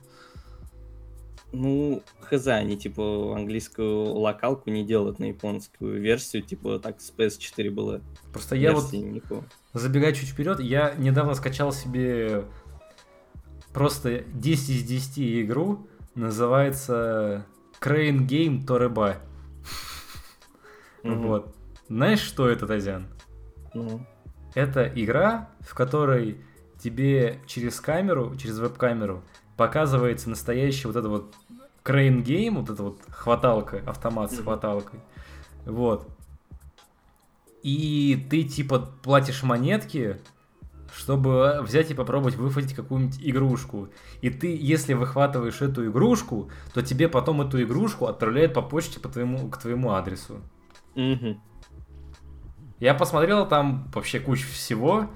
[1.51, 7.71] Ну, хз, они типа английскую локалку не делают на японскую версию, типа так с PS4
[7.71, 8.03] было.
[8.33, 9.43] Просто я вот Miku.
[9.79, 12.45] Забегая чуть вперед, я недавно скачал себе
[13.73, 17.47] просто 10 из 10 игру, называется
[17.81, 19.17] Crane Game Торреба.
[21.03, 21.27] Мгм.
[21.27, 21.55] Вот.
[21.89, 23.07] Знаешь, что это, Тазян?
[23.75, 24.05] Ну,
[24.55, 26.43] Это игра, в которой
[26.79, 29.23] тебе через камеру, через веб-камеру
[29.57, 31.35] показывается настоящий вот это вот
[31.83, 35.01] crane game, вот эта вот хваталка, автомат с хваталкой.
[35.65, 36.09] Вот.
[37.63, 40.21] И ты типа платишь монетки,
[40.95, 43.89] чтобы взять и попробовать выхватить какую-нибудь игрушку.
[44.23, 49.09] И ты, если выхватываешь эту игрушку, то тебе потом эту игрушку отправляют по почте по
[49.09, 50.41] твоему, к твоему адресу.
[50.95, 51.41] мгм.
[52.81, 55.11] Я посмотрел там вообще кучу всего.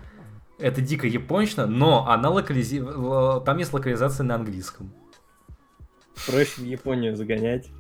[0.59, 2.78] Это дико японично, но она локализи...
[2.78, 4.92] л- там есть локализация на английском.
[6.26, 7.70] проще в Японию загонять.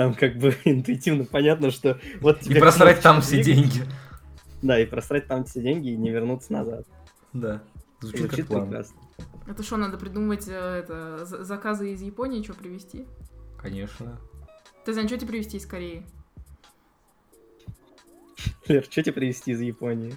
[0.00, 3.82] Там как бы интуитивно понятно, что вот И тебе просрать там все деньги.
[4.62, 6.86] Да, и просрать там все деньги и не вернуться назад.
[7.34, 7.62] Да.
[8.00, 8.62] Звучит, Звучит как план.
[8.68, 8.96] прекрасно.
[9.46, 13.04] Это что, надо придумать э, это, за- заказы из Японии, что привезти?
[13.58, 14.18] Конечно.
[14.86, 16.06] Тазян, что тебе привезти из Кореи?
[18.68, 20.16] Лер, что тебе привезти из Японии?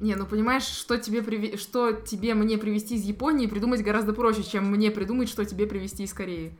[0.00, 4.42] Не, ну понимаешь, что тебе, приви- что тебе мне привезти из Японии, придумать гораздо проще,
[4.42, 6.52] чем мне придумать, что тебе привезти из Кореи.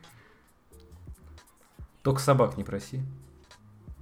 [2.03, 3.01] Только собак не проси.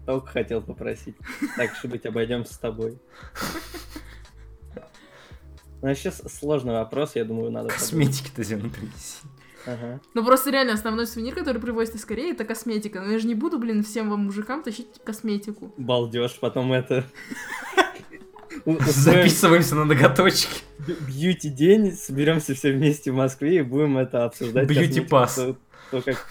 [0.06, 1.18] Только хотел попросить.
[1.58, 2.98] Так, что быть, обойдемся с тобой.
[5.82, 7.70] Ну, сейчас сложный вопрос, я думаю, надо...
[7.70, 9.20] Косметики-то землю принеси.
[9.68, 10.00] Ага.
[10.14, 13.02] Ну просто реально основной сувенир, который привозят из Кореи, это косметика.
[13.02, 15.74] Но я же не буду, блин, всем вам мужикам тащить косметику.
[15.78, 17.04] Балдеж, потом это...
[18.86, 20.64] Записываемся на ноготочки.
[21.08, 24.68] Бьюти-день, соберемся все вместе в Москве и будем это обсуждать.
[24.68, 25.40] Бьюти-пас.
[25.92, 26.26] То, как.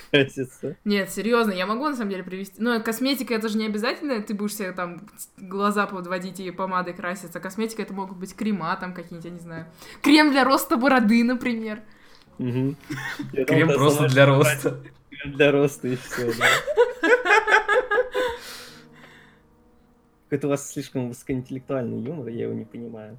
[0.84, 2.56] Нет, серьезно, я могу на самом деле привезти.
[2.58, 5.08] Но косметика это же не обязательно, ты будешь себе там
[5.38, 7.40] глаза подводить и помадой краситься.
[7.40, 9.66] Косметика это могут быть крема там какие-нибудь, я не знаю.
[10.02, 11.80] Крем для роста бороды, например.
[12.36, 14.78] Крем просто для роста.
[15.08, 16.46] Крем для роста и все, да.
[20.26, 23.16] Какой-то у вас слишком высокоинтеллектуальный юмор, я его не понимаю.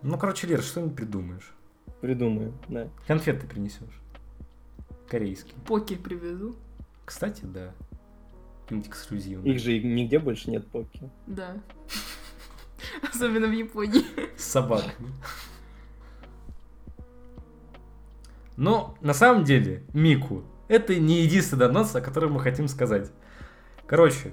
[0.00, 1.52] Ну, короче, Лер, что-нибудь придумаешь.
[2.00, 2.88] Придумаю, да.
[3.06, 4.00] Конфеты принесешь.
[5.06, 5.54] Корейские.
[5.66, 6.56] Поки привезу.
[7.04, 7.74] Кстати, да.
[8.62, 9.54] Какие-нибудь эксклюзивные.
[9.54, 11.10] Их же нигде больше нет поки.
[11.26, 11.58] Да.
[13.12, 14.04] Особенно в Японии.
[14.38, 15.12] С собаками.
[18.56, 23.10] Но на самом деле, Мику, это не единственный анонс, о котором мы хотим сказать.
[23.86, 24.32] Короче,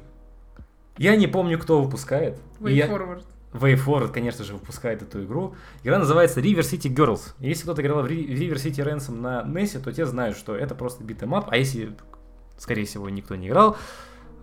[0.97, 2.37] я не помню, кто выпускает.
[2.59, 3.23] И Way я- forward.
[3.53, 5.55] WayForward, конечно же, выпускает эту игру.
[5.83, 7.33] Игра называется River City Girls.
[7.39, 11.03] Если кто-то играл в River City Ransom на NES, то те знают, что это просто
[11.03, 11.47] beat 'em up.
[11.49, 11.95] А если,
[12.57, 13.77] скорее всего, никто не играл,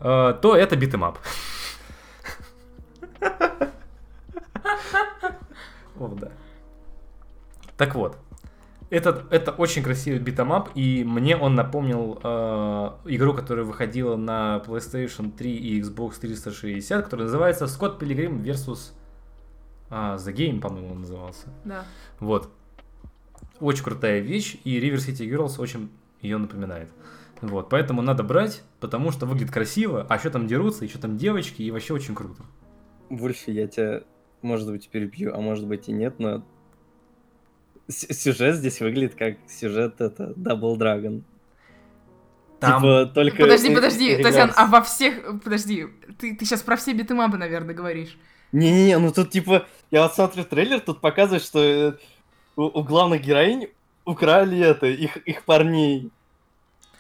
[0.01, 1.19] э, то это beat 'em up.
[5.99, 6.33] О, да.
[7.77, 8.17] Так вот,
[8.91, 14.17] этот, это очень красивый beat 'em up, и мне он напомнил э, игру, которая выходила
[14.17, 18.93] на PlayStation 3 и Xbox 360, которая называется Scott Pilgrim vs.
[19.91, 21.49] А, The Game, по-моему, он назывался.
[21.65, 21.85] Да.
[22.21, 22.51] Вот.
[23.61, 26.91] Очень крутая вещь, и River City Girls очень ее напоминает.
[27.41, 31.63] Вот, поэтому надо брать, потому что выглядит красиво, а еще там дерутся, еще там девочки,
[31.63, 32.43] и вообще очень круто.
[33.11, 34.03] Вульфи, я тебя,
[34.41, 36.43] может быть, перебью, а может быть и нет, но
[37.89, 41.23] сюжет здесь выглядит как сюжет это Double Dragon.
[42.61, 42.81] Там...
[42.81, 43.43] Типа только...
[43.43, 44.23] Подожди, подожди.
[44.23, 45.41] Татьяна, а во всех...
[45.43, 45.87] Подожди,
[46.19, 48.17] ты, ты сейчас про все битэмабы, наверное, говоришь.
[48.53, 51.93] Не-не-не, ну тут типа, я вот смотрю трейлер, тут показывает, что э,
[52.57, 53.69] у, у главных героинь
[54.05, 56.11] украли это, их, их парней.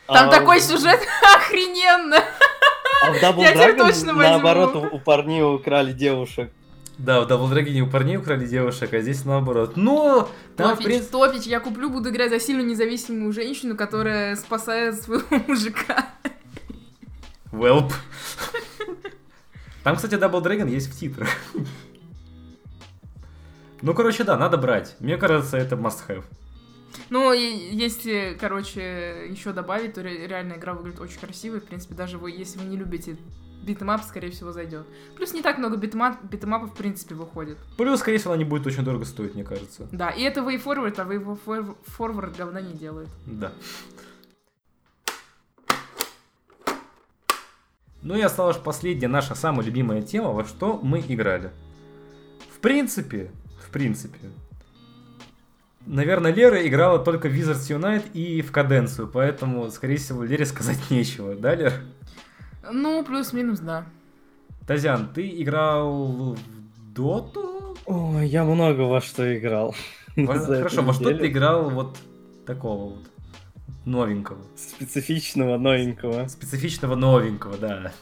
[0.06, 1.00] Там А такой сюжет
[1.36, 2.18] охрененно!
[3.02, 6.50] А в Double Dragon, наоборот, у, у парней украли девушек.
[6.98, 9.76] Да, в Double Dragon у парней украли девушек, а здесь наоборот.
[9.76, 11.10] Но там, в Топич, принципе...
[11.12, 16.06] топич, я куплю, буду играть за сильную независимую женщину, которая спасает своего мужика.
[17.50, 17.92] Welp.
[19.82, 21.28] Там, кстати, Double Dragon есть в титрах.
[23.82, 24.96] Ну, короче, да, надо брать.
[25.00, 26.24] Мне кажется, это must-have.
[27.10, 27.40] Ну, и
[27.72, 31.60] если, короче, еще добавить, то ре- реально игра выглядит очень красивой.
[31.60, 33.16] В принципе, даже вы, если вы не любите
[33.64, 34.86] beat 'em up, скорее всего, зайдет.
[35.16, 37.58] Плюс не так много битэмап, битэмапов, в принципе, выходит.
[37.76, 39.88] Плюс, скорее всего, она не будет очень дорого стоить, мне кажется.
[39.92, 43.08] Да, и это Way Forward, а Way For- Forward говна не делает.
[43.26, 43.52] Да.
[48.02, 51.50] Ну и осталась последняя наша самая любимая тема, во что мы играли.
[52.54, 53.30] В принципе,
[53.66, 54.18] в принципе,
[55.86, 60.78] наверное, Лера играла только в Wizards Unite и в Каденцию, поэтому, скорее всего, Лере сказать
[60.90, 61.72] нечего, да, Лер?
[62.72, 63.86] Ну, плюс-минус, да.
[64.66, 66.38] Тазян, ты играл в
[66.94, 67.76] Доту?
[67.86, 69.74] Ой, я много во что играл.
[70.16, 71.96] Во- Хорошо, во что ты играл вот
[72.46, 73.04] такого вот
[73.84, 74.38] новенького?
[74.56, 76.28] Специфичного, новенького.
[76.28, 77.92] Специфичного новенького, да.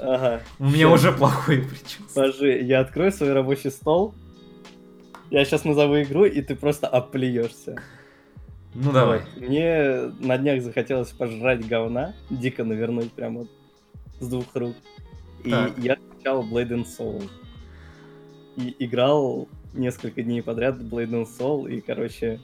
[0.00, 0.40] Ага.
[0.58, 0.94] У меня Щас.
[1.00, 2.06] уже плохое предчувствие.
[2.14, 4.14] Подожди, я открою свой рабочий стол.
[5.30, 7.76] Я сейчас назову игру, и ты просто оплюешься.
[8.74, 9.22] Ну давай.
[9.36, 13.50] Мне на днях захотелось пожрать говна, дико навернуть прямо вот
[14.20, 14.74] с двух рук.
[15.44, 15.78] И Так.
[15.78, 17.28] я скачал Blade and Soul.
[18.56, 22.40] И играл несколько дней подряд в Blade and Soul, и, короче,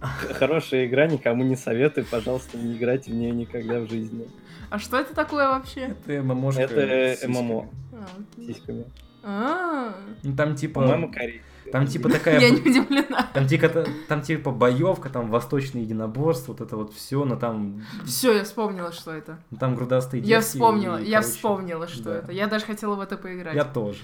[0.00, 4.28] хорошая игра, никому не советую, пожалуйста, не играйте в нее никогда в жизни.
[4.70, 5.96] А что это такое вообще?
[6.06, 6.62] Это ММОшка.
[6.62, 7.28] Это.
[7.28, 8.06] ММО А,
[8.40, 8.84] сиськами.
[9.22, 10.80] А, Ну, Там типа...
[10.80, 11.42] По-моему, корейский.
[11.72, 12.40] Там типа такая...
[12.40, 13.28] Я не удивлена.
[13.32, 18.32] Там типа, там типа боевка, там восточное единоборство, вот это вот все, но там, Все,
[18.36, 19.38] я вспомнила, что это.
[19.50, 22.16] ну, там грудастые Я вспомнила, и, я короче, вспомнила, что да.
[22.18, 22.32] это.
[22.32, 23.54] Я даже хотела в это поиграть.
[23.54, 24.00] Я тоже.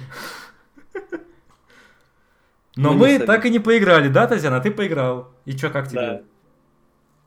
[2.76, 4.61] Но мы так и не поиграли, да, Татьяна?
[4.61, 5.31] Ты поиграл.
[5.46, 6.00] И чё, как тебе?
[6.00, 6.22] Да.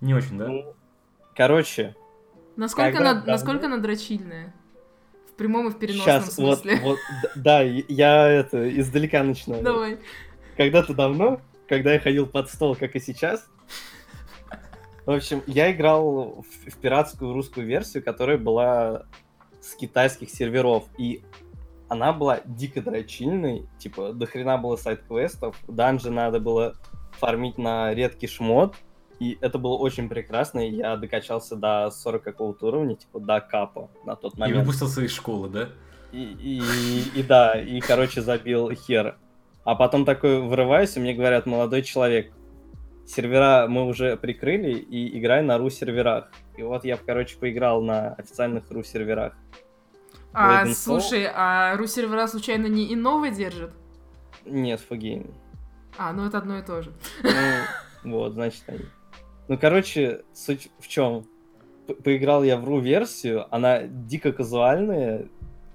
[0.01, 0.47] Не очень, да?
[0.47, 0.75] Ну,
[1.35, 1.95] короче,
[2.55, 3.31] Насколько, Когда она, давно?
[3.31, 4.53] насколько она дрочильная?
[5.31, 6.79] В прямом и в переносном сейчас, вот, смысле.
[6.83, 9.63] вот, д- да, я это, издалека начинаю.
[9.63, 9.99] Давай.
[10.59, 13.47] Когда-то давно, когда я ходил под стол, как и сейчас.
[15.05, 19.03] В общем, я играл в, в пиратскую русскую версию, которая была
[19.61, 20.83] с китайских серверов.
[20.97, 21.23] И
[21.87, 23.69] она была дико дрочильной.
[23.77, 25.55] Типа, до хрена было сайт-квестов.
[25.65, 26.75] Данжи надо было
[27.11, 28.75] фармить на редкий шмот.
[29.19, 30.67] И это было очень прекрасно.
[30.67, 34.59] и Я докачался до 40 какого-то уровня, типа до капа на тот И момент.
[34.59, 35.69] выпустился из школы, да?
[36.11, 39.15] И, и, и да, и, короче, забил хер.
[39.69, 42.33] А потом такой вырываюсь, и мне говорят, молодой человек,
[43.05, 46.31] сервера мы уже прикрыли, и играй на ру-серверах.
[46.57, 49.35] И вот я, короче, поиграл на официальных ру-серверах.
[50.33, 50.73] А, Golden Soul?
[50.73, 53.69] слушай, а ру-сервера случайно не инновы держит?
[54.43, 55.35] Нет, фугейм.
[55.99, 56.91] А, ну это одно и то же.
[57.21, 58.85] Ну, вот, значит, они.
[59.49, 61.27] Ну, короче, суть в чем?
[62.03, 65.27] Поиграл я в ру-версию, она дико казуальная,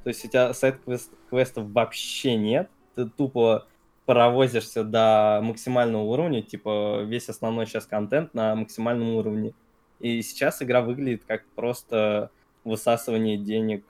[0.03, 3.69] то есть у тебя сайт-квестов вообще нет, ты тупо
[4.07, 9.55] паровозишься до максимального уровня, типа весь основной сейчас контент на максимальном уровне.
[10.01, 12.31] И сейчас игра выглядит как просто
[12.65, 13.85] высасывание денег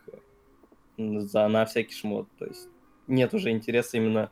[0.96, 2.28] за, на всякий шмот.
[2.38, 2.68] То есть
[3.08, 4.30] нет уже интереса именно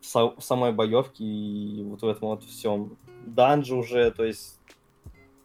[0.00, 2.96] в, са- в самой боевке и вот в этом вот всем.
[3.26, 4.58] Данжи уже, то есть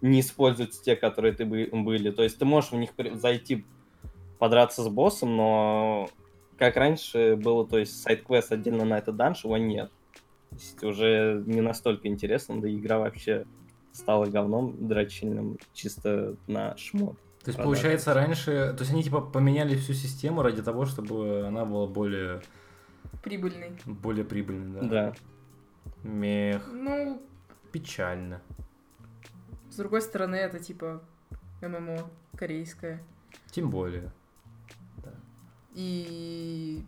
[0.01, 2.11] не используются те, которые ты бы- были.
[2.11, 3.65] То есть ты можешь в них зайти
[4.39, 6.09] подраться с боссом, но
[6.63, 9.91] как раньше было, то есть сайт-квест отдельно на этот данж, его нет.
[10.49, 13.45] То есть уже не настолько интересно, да и игра вообще
[13.91, 17.17] стала говном дрочильным чисто на шмот.
[17.43, 17.63] То есть, продать.
[17.63, 18.73] получается, раньше...
[18.73, 22.41] То есть, они, типа, поменяли всю систему ради того, чтобы она была более,
[23.21, 23.73] Прибыльный.
[23.85, 24.87] более прибыльной, да?
[24.87, 25.13] Да.
[26.03, 26.69] Мех.
[26.71, 27.21] Ну,
[27.73, 28.41] Печально.
[29.69, 31.01] с другой стороны, это типа
[31.61, 33.01] ММО корейское.
[33.51, 34.13] Тем более.
[35.73, 36.83] И...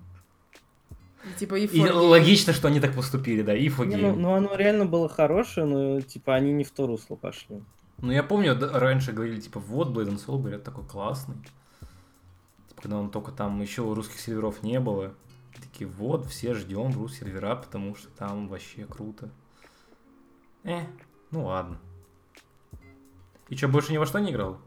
[1.24, 1.92] и типа и, И 4G.
[1.92, 3.96] логично, что они так поступили, да, и Фоги.
[3.96, 7.64] ну, ну, оно реально было хорошее, но типа они не в то русло пошли.
[8.00, 11.36] Ну, я помню, да, раньше говорили, типа, вот, Blade and Soul, говорят, такой классный.
[12.68, 15.14] Типа, когда он только там, еще русских серверов не было.
[15.62, 19.30] Такие, вот, все ждем рус сервера, потому что там вообще круто.
[20.64, 20.82] Э,
[21.32, 21.80] ну ладно.
[23.48, 24.60] И что, больше ни во что не играл?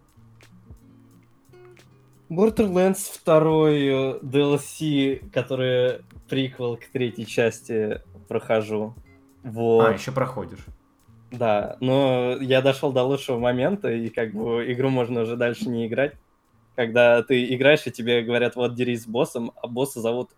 [2.28, 8.94] Borderlands второй э, DLC, который приквел к третьей части прохожу.
[9.42, 9.88] Вот.
[9.88, 10.64] А, еще проходишь.
[11.30, 15.86] Да, но я дошел до лучшего момента, и как бы игру можно уже дальше не
[15.86, 16.14] играть.
[16.76, 20.30] Когда ты играешь, и тебе говорят, вот дерись с боссом, а босса зовут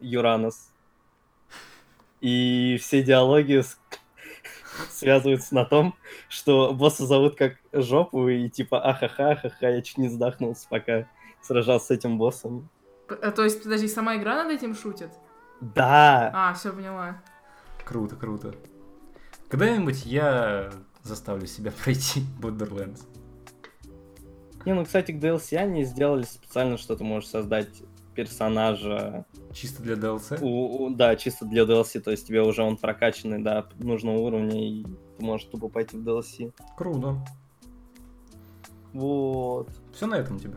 [0.00, 0.70] Юранос.
[2.20, 3.78] И все диалоги с-
[4.90, 5.94] связываются на том,
[6.28, 11.06] что босса зовут как жопу, и типа ахаха, ахаха, я чуть не задохнулся, пока
[11.48, 12.68] сражался с этим боссом.
[13.08, 15.10] П- э, То есть, подожди, сама игра над этим шутит?
[15.60, 16.30] Да!
[16.34, 17.20] А, все поняла.
[17.84, 18.54] Круто, круто.
[19.48, 20.70] Когда-нибудь я
[21.02, 23.00] заставлю себя пройти Borderlands.
[24.66, 27.82] Не, ну, кстати, к DLC они сделали специально, что ты можешь создать
[28.14, 29.24] персонажа
[29.54, 30.38] Чисто для DLC.
[30.42, 34.60] У- у- да, чисто для DLC, то есть тебе уже он прокачанный до нужного уровня,
[34.62, 34.84] и
[35.16, 36.52] ты можешь тупо пойти в DLC.
[36.76, 37.16] Круто.
[38.92, 39.70] Вот.
[39.94, 40.56] Все на этом у тебя.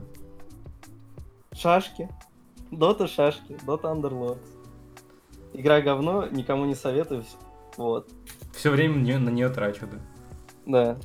[1.53, 2.09] Шашки.
[2.71, 3.57] Дота шашки.
[3.65, 4.39] Дота Underlords.
[5.53, 7.25] Игра говно, никому не советую.
[7.77, 8.09] Вот.
[8.53, 9.99] Все время на нее, трачу, да.
[10.65, 10.97] Да.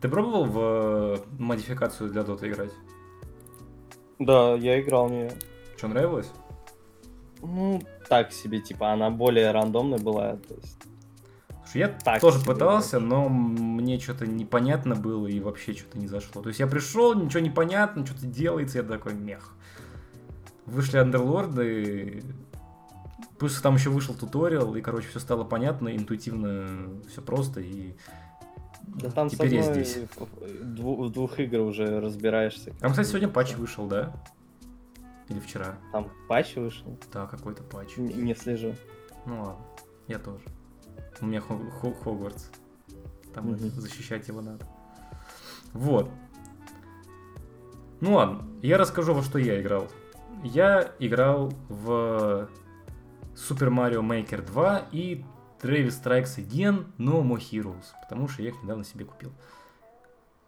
[0.00, 2.72] Ты пробовал в э, модификацию для Dota играть?
[4.18, 5.32] Да, я играл в нее.
[5.76, 6.30] Что, нравилось?
[7.40, 10.36] Ну, так себе, типа, она более рандомная была.
[10.36, 10.82] То есть...
[11.74, 16.42] Я Так тоже себе, пытался, но мне что-то непонятно было и вообще что-то не зашло.
[16.42, 19.54] То есть я пришел, ничего не понятно, что-то делается, я такой мех.
[20.66, 22.22] Вышли андерлорды,
[23.38, 27.94] плюс там еще вышел туториал, и, короче, все стало понятно, интуитивно, все просто, и
[28.84, 29.98] Да там теперь я здесь.
[30.16, 32.72] в двух игр уже разбираешься.
[32.80, 34.12] Там, кстати, сегодня патч вышел, да?
[35.28, 35.76] Или вчера?
[35.92, 36.98] Там патч вышел?
[37.12, 37.96] Да, какой-то патч.
[37.96, 38.74] Не, не слежу.
[39.26, 39.64] Ну ладно,
[40.08, 40.44] я тоже.
[41.22, 42.48] У меня Хо- Хо- Хогвартс.
[43.34, 43.58] Там Мгм.
[43.70, 44.66] защищать его надо.
[45.72, 46.10] Вот.
[48.00, 49.88] Ну ладно, я расскажу, во что я играл.
[50.42, 52.48] Я играл в
[53.34, 55.24] Super Mario Maker 2 и
[55.62, 59.32] Travis Strikes Again No More Heroes, потому что я их недавно себе купил.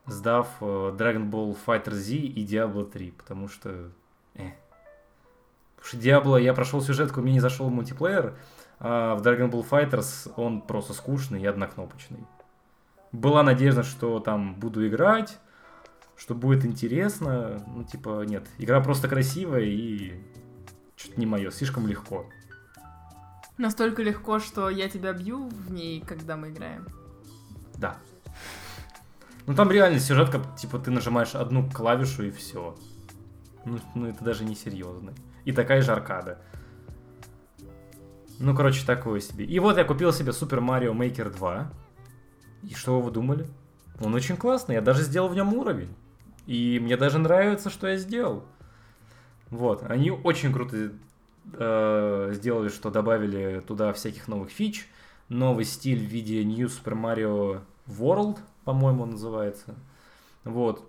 [0.06, 3.90] Сдав э, Dragon Ball Fighter Z и Diablo 3, потому что...
[4.34, 4.50] э.
[5.76, 8.36] Потому что Diablo я прошел сюжетку, мне не зашел мультиплеер,
[8.78, 12.26] а в Dragon Ball Fighters он просто скучный и однокнопочный.
[13.12, 15.38] Была надежда, что там буду играть,
[16.16, 17.62] что будет интересно.
[17.66, 18.46] Ну, типа, нет.
[18.58, 20.20] Игра просто красивая и
[20.96, 22.26] что-то не мое, слишком легко.
[23.56, 26.88] Настолько легко, что я тебя бью в ней, когда мы играем.
[27.76, 27.98] Да.
[29.46, 32.74] Ну там реально сюжетка, типа ты нажимаешь одну клавишу и все.
[33.64, 35.12] Ну, ну это даже не серьезно.
[35.44, 36.38] И такая же аркада.
[38.38, 39.44] Ну, короче, такое себе.
[39.44, 41.72] И вот я купил себе Super Mario Maker 2.
[42.64, 43.46] И что вы думали?
[44.00, 45.94] Он очень классный, я даже сделал в нем уровень.
[46.46, 48.44] И мне даже нравится, что я сделал.
[49.50, 50.92] Вот, они очень круто
[51.52, 54.88] э, сделали, что добавили туда всяких новых фич.
[55.28, 59.74] Новый стиль в виде New Super Mario World, по-моему, называется.
[60.44, 60.88] Вот.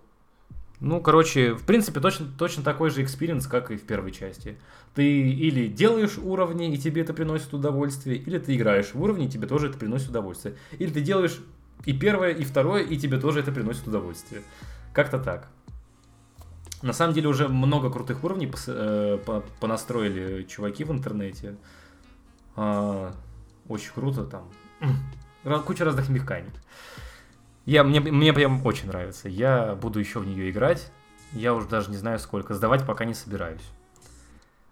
[0.80, 4.58] Ну, короче, в принципе, точно, точно такой же experience, как и в первой части.
[4.94, 9.28] Ты или делаешь уровни, и тебе это приносит удовольствие, или ты играешь в уровни, и
[9.28, 10.56] тебе тоже это приносит удовольствие.
[10.78, 11.40] Или ты делаешь
[11.84, 14.42] и первое, и второе, и тебе тоже это приносит удовольствие.
[14.92, 15.48] Как-то так.
[16.82, 21.56] На самом деле уже много крутых уровней пос- э, по- понастроили чуваки в интернете.
[22.54, 23.14] А,
[23.68, 24.50] очень круто там.
[25.64, 26.52] Куча разных механик.
[27.66, 29.28] Я, мне, мне прям очень нравится.
[29.28, 30.90] Я буду еще в нее играть.
[31.32, 32.54] Я уже даже не знаю сколько.
[32.54, 33.62] Сдавать пока не собираюсь.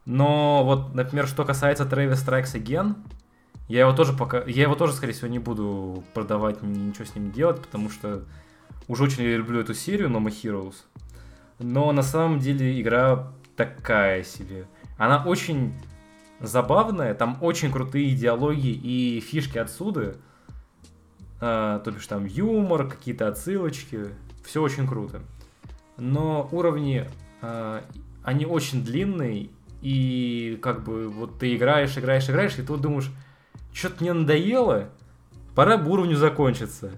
[0.07, 2.95] Но вот, например, что касается Travis Strikes Again,
[3.69, 4.43] я его тоже пока...
[4.45, 8.25] Я его тоже, скорее всего, не буду продавать, ни- ничего с ним делать, потому что
[8.87, 10.75] уже очень люблю эту серию No More Heroes.
[11.59, 14.67] Но на самом деле игра такая себе.
[14.99, 15.75] Она очень
[16.41, 20.17] забавная, там очень крутые диалоги и фишки отсюда.
[21.41, 24.07] А, то бишь там юмор, какие-то отсылочки.
[24.45, 25.23] Все очень круто.
[25.97, 27.09] но уровни,
[27.41, 27.81] э,
[28.23, 29.49] они очень длинные,
[29.81, 33.11] и как бы вот ты играешь, играешь, играешь, и вот думаешь,
[33.73, 34.89] что-то мне надоело,
[35.55, 36.93] пора бы уровню закончиться.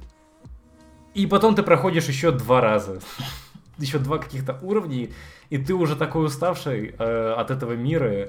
[1.14, 3.00] И потом ты проходишь еще два раза.
[3.78, 5.12] еще два каких-то уровней,
[5.50, 8.28] и ты уже такой уставший э, от этого мира,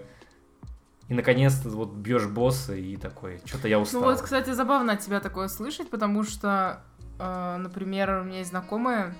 [1.09, 4.01] и наконец-то вот бьешь босса и такой, что-то я устал.
[4.01, 6.81] Ну вот, кстати, забавно от тебя такое слышать, потому что,
[7.19, 9.15] э, например, у меня есть знакомая,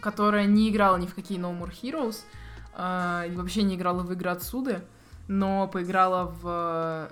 [0.00, 2.22] которая не играла ни в какие No More Heroes,
[2.76, 4.84] э, вообще не играла в игры отсюда,
[5.28, 7.08] но поиграла в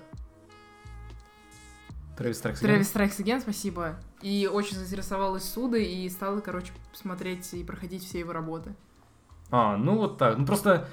[2.17, 2.79] Travis Strikes Again.
[2.79, 3.95] Travis Strikes Again, спасибо.
[4.21, 8.75] И очень заинтересовалась Судой и стала, короче, смотреть и проходить все его работы.
[9.51, 10.37] А, ну вот так.
[10.37, 10.87] Ну просто,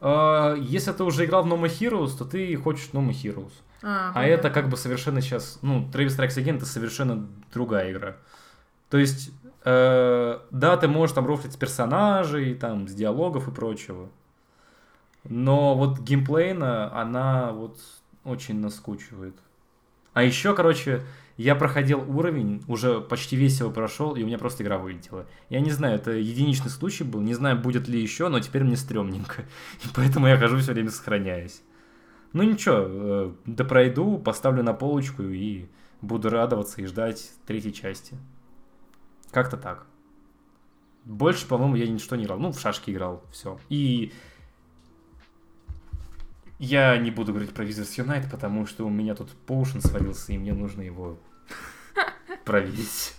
[0.00, 3.52] э, если ты уже играл в No More Heroes, то ты хочешь No More Heroes.
[3.82, 4.32] А, А понятно.
[4.34, 8.16] это как бы совершенно сейчас, ну, Travis Strikes Again это совершенно другая игра.
[8.90, 9.30] То есть,
[9.64, 14.08] э, да, ты можешь там рофлить с персонажей, там, с диалогов и прочего.
[15.24, 17.78] Но вот геймплейно она вот
[18.24, 19.36] очень наскучивает.
[20.16, 21.02] А еще, короче,
[21.36, 25.26] я проходил уровень, уже почти весь его прошел, и у меня просто игра вылетела.
[25.50, 28.78] Я не знаю, это единичный случай был, не знаю, будет ли еще, но теперь мне
[28.78, 29.42] стрёмненько.
[29.84, 31.60] И поэтому я хожу все время сохраняюсь.
[32.32, 35.66] Ну ничего, э, да пройду, поставлю на полочку и
[36.00, 38.16] буду радоваться и ждать третьей части.
[39.32, 39.84] Как-то так.
[41.04, 42.38] Больше, по-моему, я ничто не играл.
[42.38, 43.58] Ну, в шашки играл, все.
[43.68, 44.14] И
[46.58, 50.38] я не буду говорить про Wizards Unite, потому что у меня тут поушен свалился, и
[50.38, 51.18] мне нужно его
[52.44, 53.14] проверить.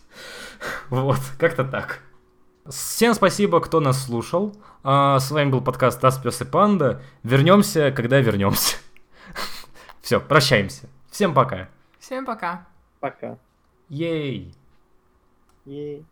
[0.89, 2.01] Вот, как-то так.
[2.67, 4.55] Всем спасибо, кто нас слушал.
[4.83, 7.01] А, С вами был подкаст Тас, Пес и Панда.
[7.23, 8.77] Вернемся, когда вернемся.
[10.01, 10.89] Все, прощаемся.
[11.09, 11.69] Всем пока.
[11.99, 12.67] Всем пока.
[12.99, 13.38] Пока.
[13.89, 14.53] Ей.
[15.65, 16.05] Ей,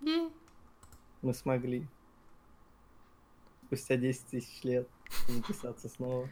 [0.00, 0.30] Е.
[1.22, 1.86] мы смогли.
[3.66, 4.88] Спустя 10 тысяч лет
[5.28, 6.28] записаться снова.